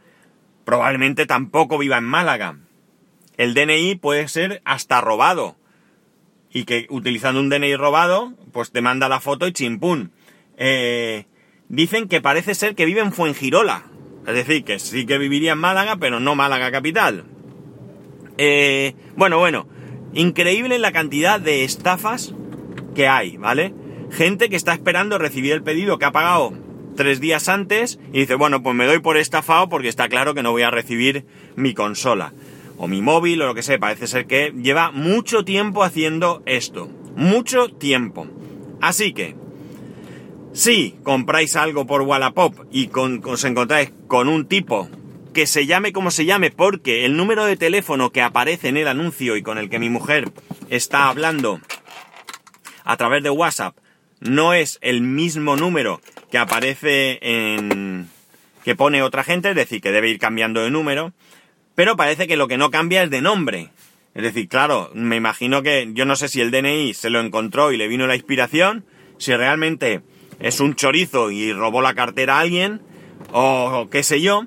probablemente 0.64 1.26
tampoco 1.26 1.78
viva 1.78 1.98
en 1.98 2.04
Málaga. 2.04 2.58
El 3.38 3.54
DNI 3.54 3.94
puede 3.94 4.26
ser 4.28 4.60
hasta 4.64 5.00
robado. 5.00 5.56
Y 6.52 6.64
que 6.64 6.86
utilizando 6.90 7.40
un 7.40 7.48
DNI 7.48 7.76
robado, 7.76 8.34
pues 8.52 8.72
te 8.72 8.82
manda 8.82 9.08
la 9.08 9.20
foto 9.20 9.46
y 9.46 9.52
chimpún. 9.52 10.10
Eh, 10.56 11.26
dicen 11.68 12.08
que 12.08 12.20
parece 12.20 12.54
ser 12.56 12.74
que 12.74 12.84
vive 12.84 13.00
en 13.00 13.12
Fuengirola. 13.12 13.84
Es 14.26 14.34
decir, 14.34 14.64
que 14.64 14.80
sí 14.80 15.06
que 15.06 15.18
viviría 15.18 15.52
en 15.52 15.58
Málaga, 15.58 15.96
pero 15.96 16.18
no 16.18 16.34
Málaga 16.34 16.72
capital. 16.72 17.24
Eh, 18.38 18.94
bueno, 19.16 19.38
bueno. 19.38 19.68
Increíble 20.14 20.78
la 20.78 20.90
cantidad 20.90 21.38
de 21.38 21.64
estafas 21.64 22.34
que 22.94 23.06
hay, 23.06 23.36
¿vale? 23.36 23.72
Gente 24.10 24.48
que 24.48 24.56
está 24.56 24.72
esperando 24.72 25.16
recibir 25.18 25.52
el 25.52 25.62
pedido 25.62 25.98
que 25.98 26.06
ha 26.06 26.12
pagado 26.12 26.54
tres 26.96 27.20
días 27.20 27.48
antes 27.48 28.00
y 28.12 28.20
dice, 28.20 28.34
bueno, 28.34 28.62
pues 28.62 28.74
me 28.74 28.86
doy 28.86 28.98
por 28.98 29.16
estafado 29.16 29.68
porque 29.68 29.88
está 29.88 30.08
claro 30.08 30.34
que 30.34 30.42
no 30.42 30.50
voy 30.50 30.62
a 30.62 30.70
recibir 30.70 31.26
mi 31.54 31.72
consola 31.74 32.32
o 32.78 32.88
mi 32.88 33.02
móvil 33.02 33.42
o 33.42 33.46
lo 33.46 33.54
que 33.54 33.62
sea. 33.62 33.78
Parece 33.78 34.06
ser 34.06 34.26
que 34.26 34.52
lleva 34.52 34.90
mucho 34.90 35.44
tiempo 35.44 35.82
haciendo 35.82 36.42
esto. 36.46 36.88
Mucho 37.16 37.68
tiempo. 37.68 38.26
Así 38.80 39.12
que, 39.12 39.34
si 40.52 40.96
compráis 41.02 41.56
algo 41.56 41.86
por 41.86 42.02
Wallapop 42.02 42.54
y 42.70 42.88
os 42.94 43.44
encontráis 43.44 43.92
con 44.06 44.28
un 44.28 44.46
tipo 44.46 44.88
que 45.34 45.46
se 45.46 45.66
llame 45.66 45.92
como 45.92 46.10
se 46.10 46.24
llame, 46.24 46.50
porque 46.50 47.04
el 47.04 47.16
número 47.16 47.44
de 47.44 47.56
teléfono 47.56 48.10
que 48.10 48.22
aparece 48.22 48.68
en 48.68 48.76
el 48.76 48.88
anuncio 48.88 49.36
y 49.36 49.42
con 49.42 49.58
el 49.58 49.68
que 49.68 49.78
mi 49.78 49.88
mujer 49.88 50.32
está 50.70 51.08
hablando 51.08 51.60
a 52.84 52.96
través 52.96 53.22
de 53.22 53.30
WhatsApp 53.30 53.76
no 54.20 54.54
es 54.54 54.78
el 54.80 55.00
mismo 55.00 55.56
número 55.56 56.00
que 56.30 56.38
aparece 56.38 57.18
en... 57.22 58.08
que 58.64 58.74
pone 58.74 59.02
otra 59.02 59.24
gente, 59.24 59.50
es 59.50 59.56
decir, 59.56 59.80
que 59.80 59.92
debe 59.92 60.08
ir 60.08 60.18
cambiando 60.18 60.60
de 60.62 60.70
número, 60.70 61.12
pero 61.78 61.94
parece 61.94 62.26
que 62.26 62.36
lo 62.36 62.48
que 62.48 62.58
no 62.58 62.72
cambia 62.72 63.04
es 63.04 63.10
de 63.10 63.22
nombre. 63.22 63.70
Es 64.12 64.24
decir, 64.24 64.48
claro, 64.48 64.90
me 64.94 65.14
imagino 65.14 65.62
que 65.62 65.88
yo 65.92 66.06
no 66.06 66.16
sé 66.16 66.26
si 66.26 66.40
el 66.40 66.50
DNI 66.50 66.92
se 66.92 67.08
lo 67.08 67.20
encontró 67.20 67.70
y 67.70 67.76
le 67.76 67.86
vino 67.86 68.08
la 68.08 68.16
inspiración, 68.16 68.84
si 69.16 69.32
realmente 69.36 70.00
es 70.40 70.58
un 70.58 70.74
chorizo 70.74 71.30
y 71.30 71.52
robó 71.52 71.80
la 71.80 71.94
cartera 71.94 72.38
a 72.38 72.40
alguien, 72.40 72.82
o 73.30 73.86
qué 73.92 74.02
sé 74.02 74.20
yo, 74.20 74.46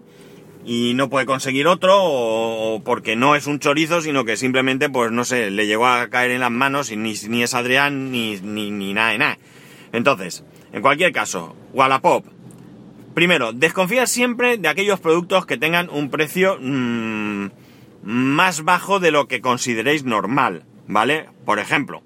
y 0.66 0.94
no 0.96 1.10
puede 1.10 1.26
conseguir 1.26 1.68
otro 1.68 2.00
o, 2.02 2.84
porque 2.84 3.16
no 3.16 3.38
es 3.38 3.48
un 3.48 3.60
chorizo, 3.60 4.02
sino 4.02 4.26
que 4.26 4.36
simplemente, 4.36 4.90
pues 4.90 5.14
no 5.14 5.24
sé, 5.24 5.52
le 5.52 5.68
llegó 5.68 5.88
a 5.88 6.10
caer 6.10 6.32
en 6.32 6.42
las 6.42 6.52
manos 6.52 6.92
y 6.92 6.98
ni, 6.98 7.14
ni 7.30 7.44
es 7.44 7.54
Adrián 7.54 8.12
ni, 8.12 8.42
ni, 8.42 8.94
nada 8.94 9.12
de 9.12 9.18
nada. 9.20 9.38
Entonces, 9.94 10.44
en 10.74 10.82
cualquier 10.82 11.14
caso, 11.14 11.56
Wallapop. 11.72 12.26
Primero, 13.14 13.52
desconfía 13.52 14.08
siempre 14.08 14.58
de 14.58 14.70
aquellos 14.70 15.00
productos 15.00 15.46
que 15.46 15.58
tengan 15.58 15.90
un 15.90 16.10
precio 16.10 16.58
mm, 16.62 17.48
más 18.04 18.64
bajo 18.64 19.00
de 19.00 19.12
lo 19.12 19.28
que 19.28 19.42
consideréis 19.42 20.04
normal, 20.06 20.64
¿vale? 20.88 21.28
Por 21.46 21.60
ejemplo, 21.60 22.02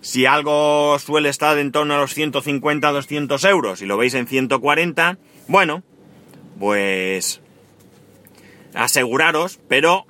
si 0.00 0.26
algo 0.26 0.98
suele 0.98 1.28
estar 1.28 1.58
en 1.58 1.70
torno 1.70 1.94
a 1.94 1.98
los 1.98 2.14
150, 2.14 2.90
200 2.90 3.44
euros 3.44 3.82
y 3.82 3.86
lo 3.86 3.96
veis 3.96 4.14
en 4.14 4.26
140, 4.26 5.18
bueno, 5.48 5.82
pues 6.58 7.40
aseguraros, 8.74 9.60
pero 9.68 10.06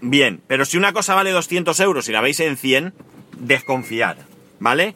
bien. 0.00 0.40
Pero 0.46 0.64
si 0.64 0.76
una 0.76 0.92
cosa 0.92 1.14
vale 1.14 1.30
200 1.30 1.78
euros 1.80 2.08
y 2.08 2.12
la 2.12 2.20
veis 2.20 2.38
en 2.40 2.56
100, 2.56 2.94
desconfiar, 3.38 4.18
¿vale? 4.58 4.94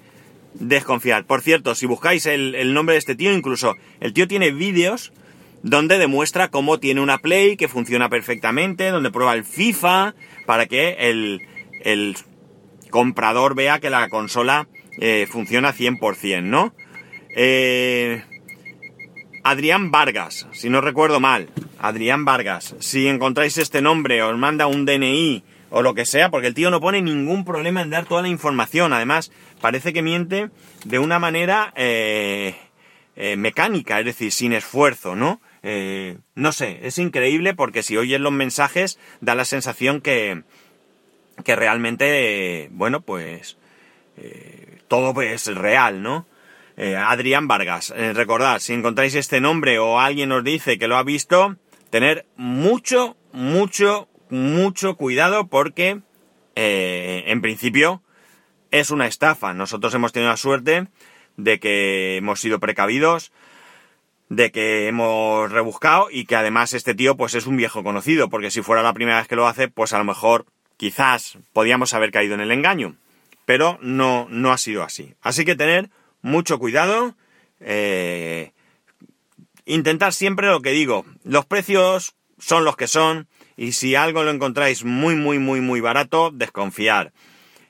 Desconfiar. 0.54 1.24
Por 1.24 1.40
cierto, 1.42 1.74
si 1.74 1.86
buscáis 1.86 2.26
el, 2.26 2.54
el 2.54 2.74
nombre 2.74 2.94
de 2.94 2.98
este 2.98 3.14
tío, 3.14 3.32
incluso 3.32 3.74
el 4.00 4.12
tío 4.12 4.28
tiene 4.28 4.52
vídeos 4.52 5.12
donde 5.64 5.98
demuestra 5.98 6.48
cómo 6.48 6.78
tiene 6.78 7.00
una 7.00 7.18
Play 7.18 7.56
que 7.56 7.68
funciona 7.68 8.10
perfectamente, 8.10 8.90
donde 8.90 9.10
prueba 9.10 9.34
el 9.34 9.44
FIFA 9.44 10.14
para 10.46 10.66
que 10.66 10.96
el, 10.98 11.40
el 11.82 12.16
comprador 12.90 13.54
vea 13.54 13.80
que 13.80 13.88
la 13.88 14.08
consola 14.10 14.68
eh, 15.00 15.26
funciona 15.28 15.72
100%, 15.72 16.42
¿no? 16.42 16.74
Eh, 17.34 18.22
Adrián 19.42 19.90
Vargas, 19.90 20.46
si 20.52 20.68
no 20.68 20.82
recuerdo 20.82 21.18
mal, 21.18 21.48
Adrián 21.78 22.26
Vargas, 22.26 22.76
si 22.78 23.08
encontráis 23.08 23.56
este 23.58 23.80
nombre, 23.82 24.22
os 24.22 24.38
manda 24.38 24.66
un 24.66 24.84
DNI 24.84 25.42
o 25.70 25.82
lo 25.82 25.94
que 25.94 26.06
sea, 26.06 26.30
porque 26.30 26.46
el 26.46 26.54
tío 26.54 26.70
no 26.70 26.80
pone 26.80 27.02
ningún 27.02 27.44
problema 27.44 27.82
en 27.82 27.90
dar 27.90 28.06
toda 28.06 28.22
la 28.22 28.28
información, 28.28 28.92
además 28.92 29.32
parece 29.60 29.92
que 29.92 30.02
miente 30.02 30.50
de 30.84 30.98
una 30.98 31.18
manera 31.18 31.72
eh, 31.76 32.54
mecánica, 33.36 33.98
es 34.00 34.06
decir, 34.06 34.32
sin 34.32 34.52
esfuerzo, 34.52 35.14
¿no? 35.16 35.40
no 36.34 36.52
sé, 36.52 36.80
es 36.82 36.98
increíble 36.98 37.54
porque 37.54 37.82
si 37.82 37.96
oyes 37.96 38.20
los 38.20 38.32
mensajes 38.32 38.98
da 39.22 39.34
la 39.34 39.46
sensación 39.46 40.02
que, 40.02 40.42
que 41.42 41.56
realmente, 41.56 42.68
bueno, 42.72 43.00
pues 43.00 43.56
eh, 44.16 44.78
todo 44.88 45.20
es 45.22 45.46
real, 45.54 46.02
¿no? 46.02 46.26
Eh, 46.76 46.96
Adrián 46.96 47.48
Vargas, 47.48 47.92
eh, 47.96 48.12
recordad, 48.12 48.58
si 48.58 48.72
encontráis 48.72 49.14
este 49.14 49.40
nombre 49.40 49.78
o 49.78 50.00
alguien 50.00 50.32
os 50.32 50.42
dice 50.42 50.78
que 50.78 50.88
lo 50.88 50.96
ha 50.96 51.04
visto, 51.04 51.56
tener 51.90 52.26
mucho, 52.36 53.16
mucho, 53.32 54.08
mucho 54.34 54.96
cuidado 54.96 55.46
porque, 55.46 56.00
en 56.54 57.40
principio, 57.40 58.02
es 58.70 58.90
una 58.90 59.06
estafa. 59.06 59.54
Nosotros 59.54 59.94
hemos 59.94 60.12
tenido 60.12 60.30
la 60.30 60.36
suerte 60.36 60.88
de 61.36 61.60
que 61.60 62.16
hemos 62.16 62.40
sido 62.40 62.60
precavidos, 62.60 63.32
de 64.28 64.50
que 64.50 64.88
hemos 64.88 65.50
rebuscado 65.50 66.08
y 66.10 66.24
que 66.24 66.36
además 66.36 66.74
este 66.74 66.94
tío 66.94 67.16
pues 67.16 67.34
es 67.34 67.46
un 67.46 67.56
viejo 67.56 67.84
conocido, 67.84 68.28
porque 68.28 68.50
si 68.50 68.62
fuera 68.62 68.82
la 68.82 68.92
primera 68.92 69.18
vez 69.18 69.28
que 69.28 69.36
lo 69.36 69.46
hace, 69.46 69.68
pues 69.68 69.92
a 69.92 69.98
lo 69.98 70.04
mejor 70.04 70.46
quizás 70.76 71.38
podíamos 71.52 71.94
haber 71.94 72.10
caído 72.10 72.34
en 72.34 72.40
el 72.40 72.50
engaño, 72.50 72.96
pero 73.44 73.78
no, 73.80 74.26
no 74.30 74.52
ha 74.52 74.58
sido 74.58 74.82
así. 74.82 75.14
Así 75.22 75.44
que 75.44 75.54
tener 75.54 75.90
mucho 76.22 76.58
cuidado, 76.58 77.14
eh, 77.60 78.52
intentar 79.66 80.12
siempre 80.12 80.48
lo 80.48 80.62
que 80.62 80.70
digo, 80.70 81.04
los 81.22 81.46
precios 81.46 82.14
son 82.38 82.64
los 82.64 82.76
que 82.76 82.88
son 82.88 83.28
y 83.56 83.72
si 83.72 83.94
algo 83.94 84.22
lo 84.22 84.30
encontráis 84.30 84.84
muy, 84.84 85.16
muy, 85.16 85.38
muy, 85.38 85.60
muy 85.60 85.80
barato, 85.80 86.30
desconfiar. 86.30 87.12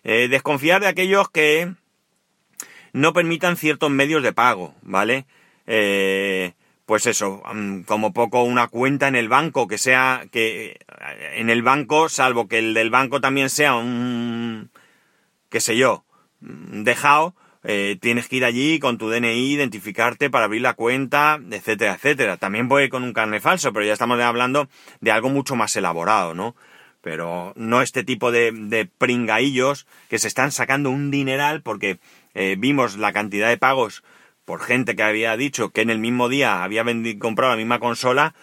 Eh, 0.02 0.28
desconfiar 0.28 0.80
de 0.80 0.88
aquellos 0.88 1.30
que 1.30 1.72
no 2.92 3.12
permitan 3.12 3.56
ciertos 3.56 3.90
medios 3.90 4.22
de 4.22 4.32
pago, 4.32 4.74
¿vale? 4.82 5.26
Eh, 5.66 6.52
pues 6.86 7.06
eso, 7.06 7.42
como 7.86 8.12
poco 8.12 8.42
una 8.42 8.68
cuenta 8.68 9.08
en 9.08 9.16
el 9.16 9.28
banco, 9.28 9.66
que 9.66 9.78
sea, 9.78 10.26
que 10.30 10.78
en 11.34 11.48
el 11.48 11.62
banco, 11.62 12.08
salvo 12.10 12.46
que 12.46 12.58
el 12.58 12.74
del 12.74 12.90
banco 12.90 13.20
también 13.22 13.48
sea 13.48 13.74
un, 13.74 14.70
qué 15.48 15.60
sé 15.60 15.76
yo, 15.78 16.04
dejado, 16.40 17.34
eh, 17.64 17.96
tienes 18.00 18.28
que 18.28 18.36
ir 18.36 18.44
allí 18.44 18.78
con 18.78 18.98
tu 18.98 19.08
DNI, 19.08 19.52
identificarte 19.52 20.28
para 20.28 20.44
abrir 20.44 20.60
la 20.60 20.74
cuenta, 20.74 21.40
etcétera, 21.50 21.94
etcétera. 21.94 22.36
También 22.36 22.68
puede 22.68 22.90
con 22.90 23.02
un 23.02 23.14
carne 23.14 23.40
falso, 23.40 23.72
pero 23.72 23.86
ya 23.86 23.94
estamos 23.94 24.20
hablando 24.20 24.68
de 25.00 25.10
algo 25.10 25.30
mucho 25.30 25.56
más 25.56 25.74
elaborado, 25.74 26.34
¿no? 26.34 26.54
Pero 27.00 27.54
no 27.56 27.80
este 27.80 28.04
tipo 28.04 28.30
de, 28.30 28.52
de 28.52 28.84
pringaillos 28.86 29.86
que 30.10 30.18
se 30.18 30.28
están 30.28 30.52
sacando 30.52 30.90
un 30.90 31.10
dineral 31.10 31.62
porque 31.62 31.98
eh, 32.34 32.56
vimos 32.58 32.98
la 32.98 33.12
cantidad 33.12 33.48
de 33.48 33.56
pagos 33.56 34.04
por 34.44 34.60
gente 34.60 34.94
que 34.94 35.02
había 35.02 35.36
dicho 35.36 35.70
que 35.70 35.80
en 35.80 35.90
el 35.90 35.98
mismo 35.98 36.28
día 36.28 36.64
había 36.64 36.82
vendido, 36.82 37.18
comprado 37.18 37.52
la 37.52 37.56
misma 37.56 37.78
consola 37.78 38.34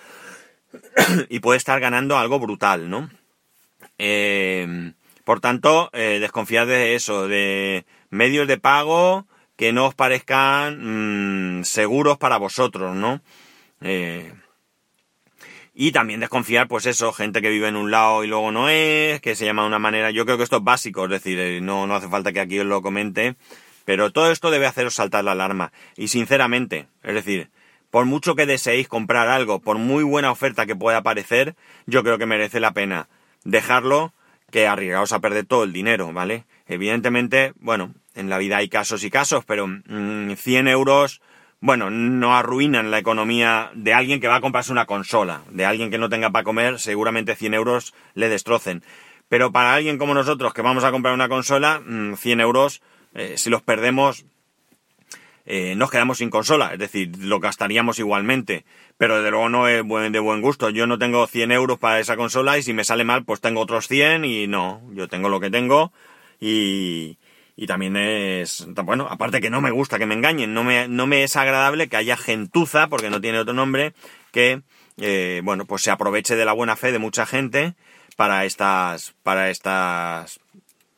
y 1.29 1.39
puede 1.39 1.57
estar 1.57 1.79
ganando 1.79 2.17
algo 2.17 2.39
brutal, 2.39 2.89
¿no? 2.89 3.09
Eh, 3.99 4.93
por 5.23 5.39
tanto, 5.39 5.91
eh, 5.93 6.17
desconfiad 6.19 6.65
de 6.65 6.95
eso, 6.95 7.27
de 7.27 7.85
medios 8.11 8.47
de 8.47 8.59
pago 8.59 9.25
que 9.55 9.73
no 9.73 9.87
os 9.87 9.95
parezcan 9.95 11.59
mm, 11.59 11.63
seguros 11.63 12.17
para 12.17 12.37
vosotros, 12.37 12.95
¿no? 12.95 13.21
Eh, 13.81 14.31
y 15.73 15.91
también 15.91 16.19
desconfiar, 16.19 16.67
pues 16.67 16.85
eso, 16.85 17.13
gente 17.13 17.41
que 17.41 17.49
vive 17.49 17.67
en 17.67 17.75
un 17.75 17.91
lado 17.91 18.23
y 18.23 18.27
luego 18.27 18.51
no 18.51 18.69
es, 18.69 19.21
que 19.21 19.35
se 19.35 19.45
llama 19.45 19.63
de 19.63 19.69
una 19.69 19.79
manera. 19.79 20.11
Yo 20.11 20.25
creo 20.25 20.37
que 20.37 20.43
esto 20.43 20.57
es 20.57 20.63
básico, 20.63 21.05
es 21.05 21.11
decir, 21.11 21.61
no, 21.63 21.87
no 21.87 21.95
hace 21.95 22.09
falta 22.09 22.33
que 22.33 22.41
aquí 22.41 22.59
os 22.59 22.65
lo 22.65 22.81
comente. 22.81 23.35
Pero 23.85 24.11
todo 24.11 24.31
esto 24.31 24.51
debe 24.51 24.67
haceros 24.67 24.93
saltar 24.93 25.23
la 25.23 25.31
alarma. 25.31 25.71
Y 25.95 26.09
sinceramente, 26.09 26.87
es 27.03 27.13
decir, 27.13 27.49
por 27.89 28.05
mucho 28.05 28.35
que 28.35 28.45
deseéis 28.45 28.87
comprar 28.87 29.27
algo, 29.27 29.59
por 29.59 29.77
muy 29.77 30.03
buena 30.03 30.31
oferta 30.31 30.65
que 30.65 30.75
pueda 30.75 31.03
parecer, 31.03 31.55
yo 31.87 32.03
creo 32.03 32.17
que 32.17 32.25
merece 32.25 32.59
la 32.59 32.73
pena 32.73 33.09
dejarlo 33.43 34.13
que 34.51 34.67
arriesgaos 34.67 35.13
a 35.13 35.19
perder 35.19 35.45
todo 35.45 35.63
el 35.63 35.73
dinero, 35.73 36.13
¿vale? 36.13 36.45
Evidentemente, 36.67 37.53
bueno, 37.59 37.93
en 38.15 38.29
la 38.29 38.37
vida 38.37 38.57
hay 38.57 38.69
casos 38.69 39.03
y 39.03 39.09
casos, 39.09 39.45
pero 39.45 39.67
100 39.67 40.35
mm, 40.35 40.67
euros, 40.67 41.21
bueno, 41.59 41.89
no 41.89 42.35
arruinan 42.35 42.91
la 42.91 42.99
economía 42.99 43.71
de 43.73 43.93
alguien 43.93 44.19
que 44.19 44.27
va 44.27 44.35
a 44.35 44.41
comprarse 44.41 44.71
una 44.71 44.85
consola, 44.85 45.41
de 45.51 45.65
alguien 45.65 45.91
que 45.91 45.97
no 45.97 46.09
tenga 46.09 46.31
para 46.31 46.43
comer, 46.43 46.79
seguramente 46.79 47.35
100 47.35 47.53
euros 47.53 47.93
le 48.13 48.29
destrocen. 48.29 48.83
Pero 49.29 49.51
para 49.51 49.73
alguien 49.73 49.97
como 49.97 50.13
nosotros 50.13 50.53
que 50.53 50.61
vamos 50.61 50.83
a 50.83 50.91
comprar 50.91 51.13
una 51.13 51.29
consola, 51.29 51.81
100 51.85 52.37
mm, 52.37 52.41
euros 52.41 52.81
eh, 53.13 53.33
si 53.37 53.49
los 53.49 53.61
perdemos, 53.61 54.25
eh, 55.45 55.75
nos 55.75 55.91
quedamos 55.91 56.19
sin 56.19 56.29
consola, 56.29 56.73
es 56.73 56.79
decir, 56.79 57.11
lo 57.19 57.39
gastaríamos 57.39 57.99
igualmente, 57.99 58.63
pero 58.97 59.21
de 59.21 59.31
luego 59.31 59.49
no 59.49 59.67
es 59.67 59.83
de 59.85 60.19
buen 60.19 60.41
gusto. 60.41 60.69
Yo 60.69 60.87
no 60.87 60.97
tengo 60.97 61.27
100 61.27 61.51
euros 61.51 61.79
para 61.79 61.99
esa 61.99 62.15
consola 62.15 62.57
y 62.57 62.63
si 62.63 62.73
me 62.73 62.83
sale 62.83 63.03
mal, 63.03 63.25
pues 63.25 63.41
tengo 63.41 63.61
otros 63.61 63.87
100 63.87 64.23
y 64.25 64.47
no, 64.47 64.81
yo 64.93 65.07
tengo 65.07 65.29
lo 65.29 65.39
que 65.39 65.49
tengo 65.49 65.91
y, 66.39 67.17
y 67.55 67.67
también 67.67 67.95
es, 67.95 68.65
bueno, 68.83 69.07
aparte 69.09 69.41
que 69.41 69.49
no 69.49 69.61
me 69.61 69.71
gusta 69.71 69.99
que 69.99 70.05
me 70.05 70.15
engañen, 70.15 70.53
no 70.53 70.63
me, 70.63 70.87
no 70.87 71.07
me 71.07 71.23
es 71.23 71.35
agradable 71.35 71.89
que 71.89 71.97
haya 71.97 72.17
gentuza, 72.17 72.87
porque 72.87 73.09
no 73.09 73.21
tiene 73.21 73.39
otro 73.39 73.53
nombre, 73.53 73.93
que, 74.31 74.61
eh, 74.97 75.41
bueno, 75.43 75.65
pues 75.65 75.81
se 75.81 75.91
aproveche 75.91 76.35
de 76.35 76.45
la 76.45 76.53
buena 76.53 76.75
fe 76.75 76.91
de 76.91 76.99
mucha 76.99 77.25
gente 77.25 77.75
para 78.15 78.45
estas, 78.45 79.13
para 79.23 79.49
estas 79.49 80.39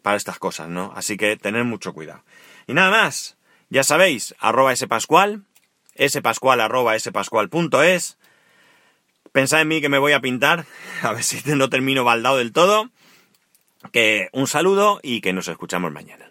para 0.04 0.18
estas 0.18 0.38
cosas, 0.38 0.70
¿no? 0.70 0.94
Así 0.96 1.18
que 1.18 1.36
tener 1.38 1.64
mucho 1.64 1.94
cuidado. 1.94 2.22
Y 2.68 2.76
nada 2.76 2.92
más, 2.92 3.38
ya 3.70 3.84
sabéis, 3.84 4.36
arroba 4.38 4.76
spascual, 4.76 5.44
spascual 5.98 6.62
arroba 6.62 7.00
spascual.es. 7.00 8.18
Pensad 9.32 9.62
en 9.62 9.68
mí 9.68 9.82
que 9.82 9.90
me 9.90 9.98
voy 9.98 10.12
a 10.12 10.20
pintar, 10.20 10.66
a 11.02 11.14
ver 11.14 11.24
si 11.24 11.42
no 11.56 11.70
termino 11.70 12.04
baldado 12.04 12.38
del 12.38 12.52
todo. 12.52 12.92
Que 13.92 14.30
un 14.32 14.48
saludo 14.48 15.00
y 15.02 15.22
que 15.22 15.34
nos 15.34 15.48
escuchamos 15.48 15.92
mañana. 15.92 16.23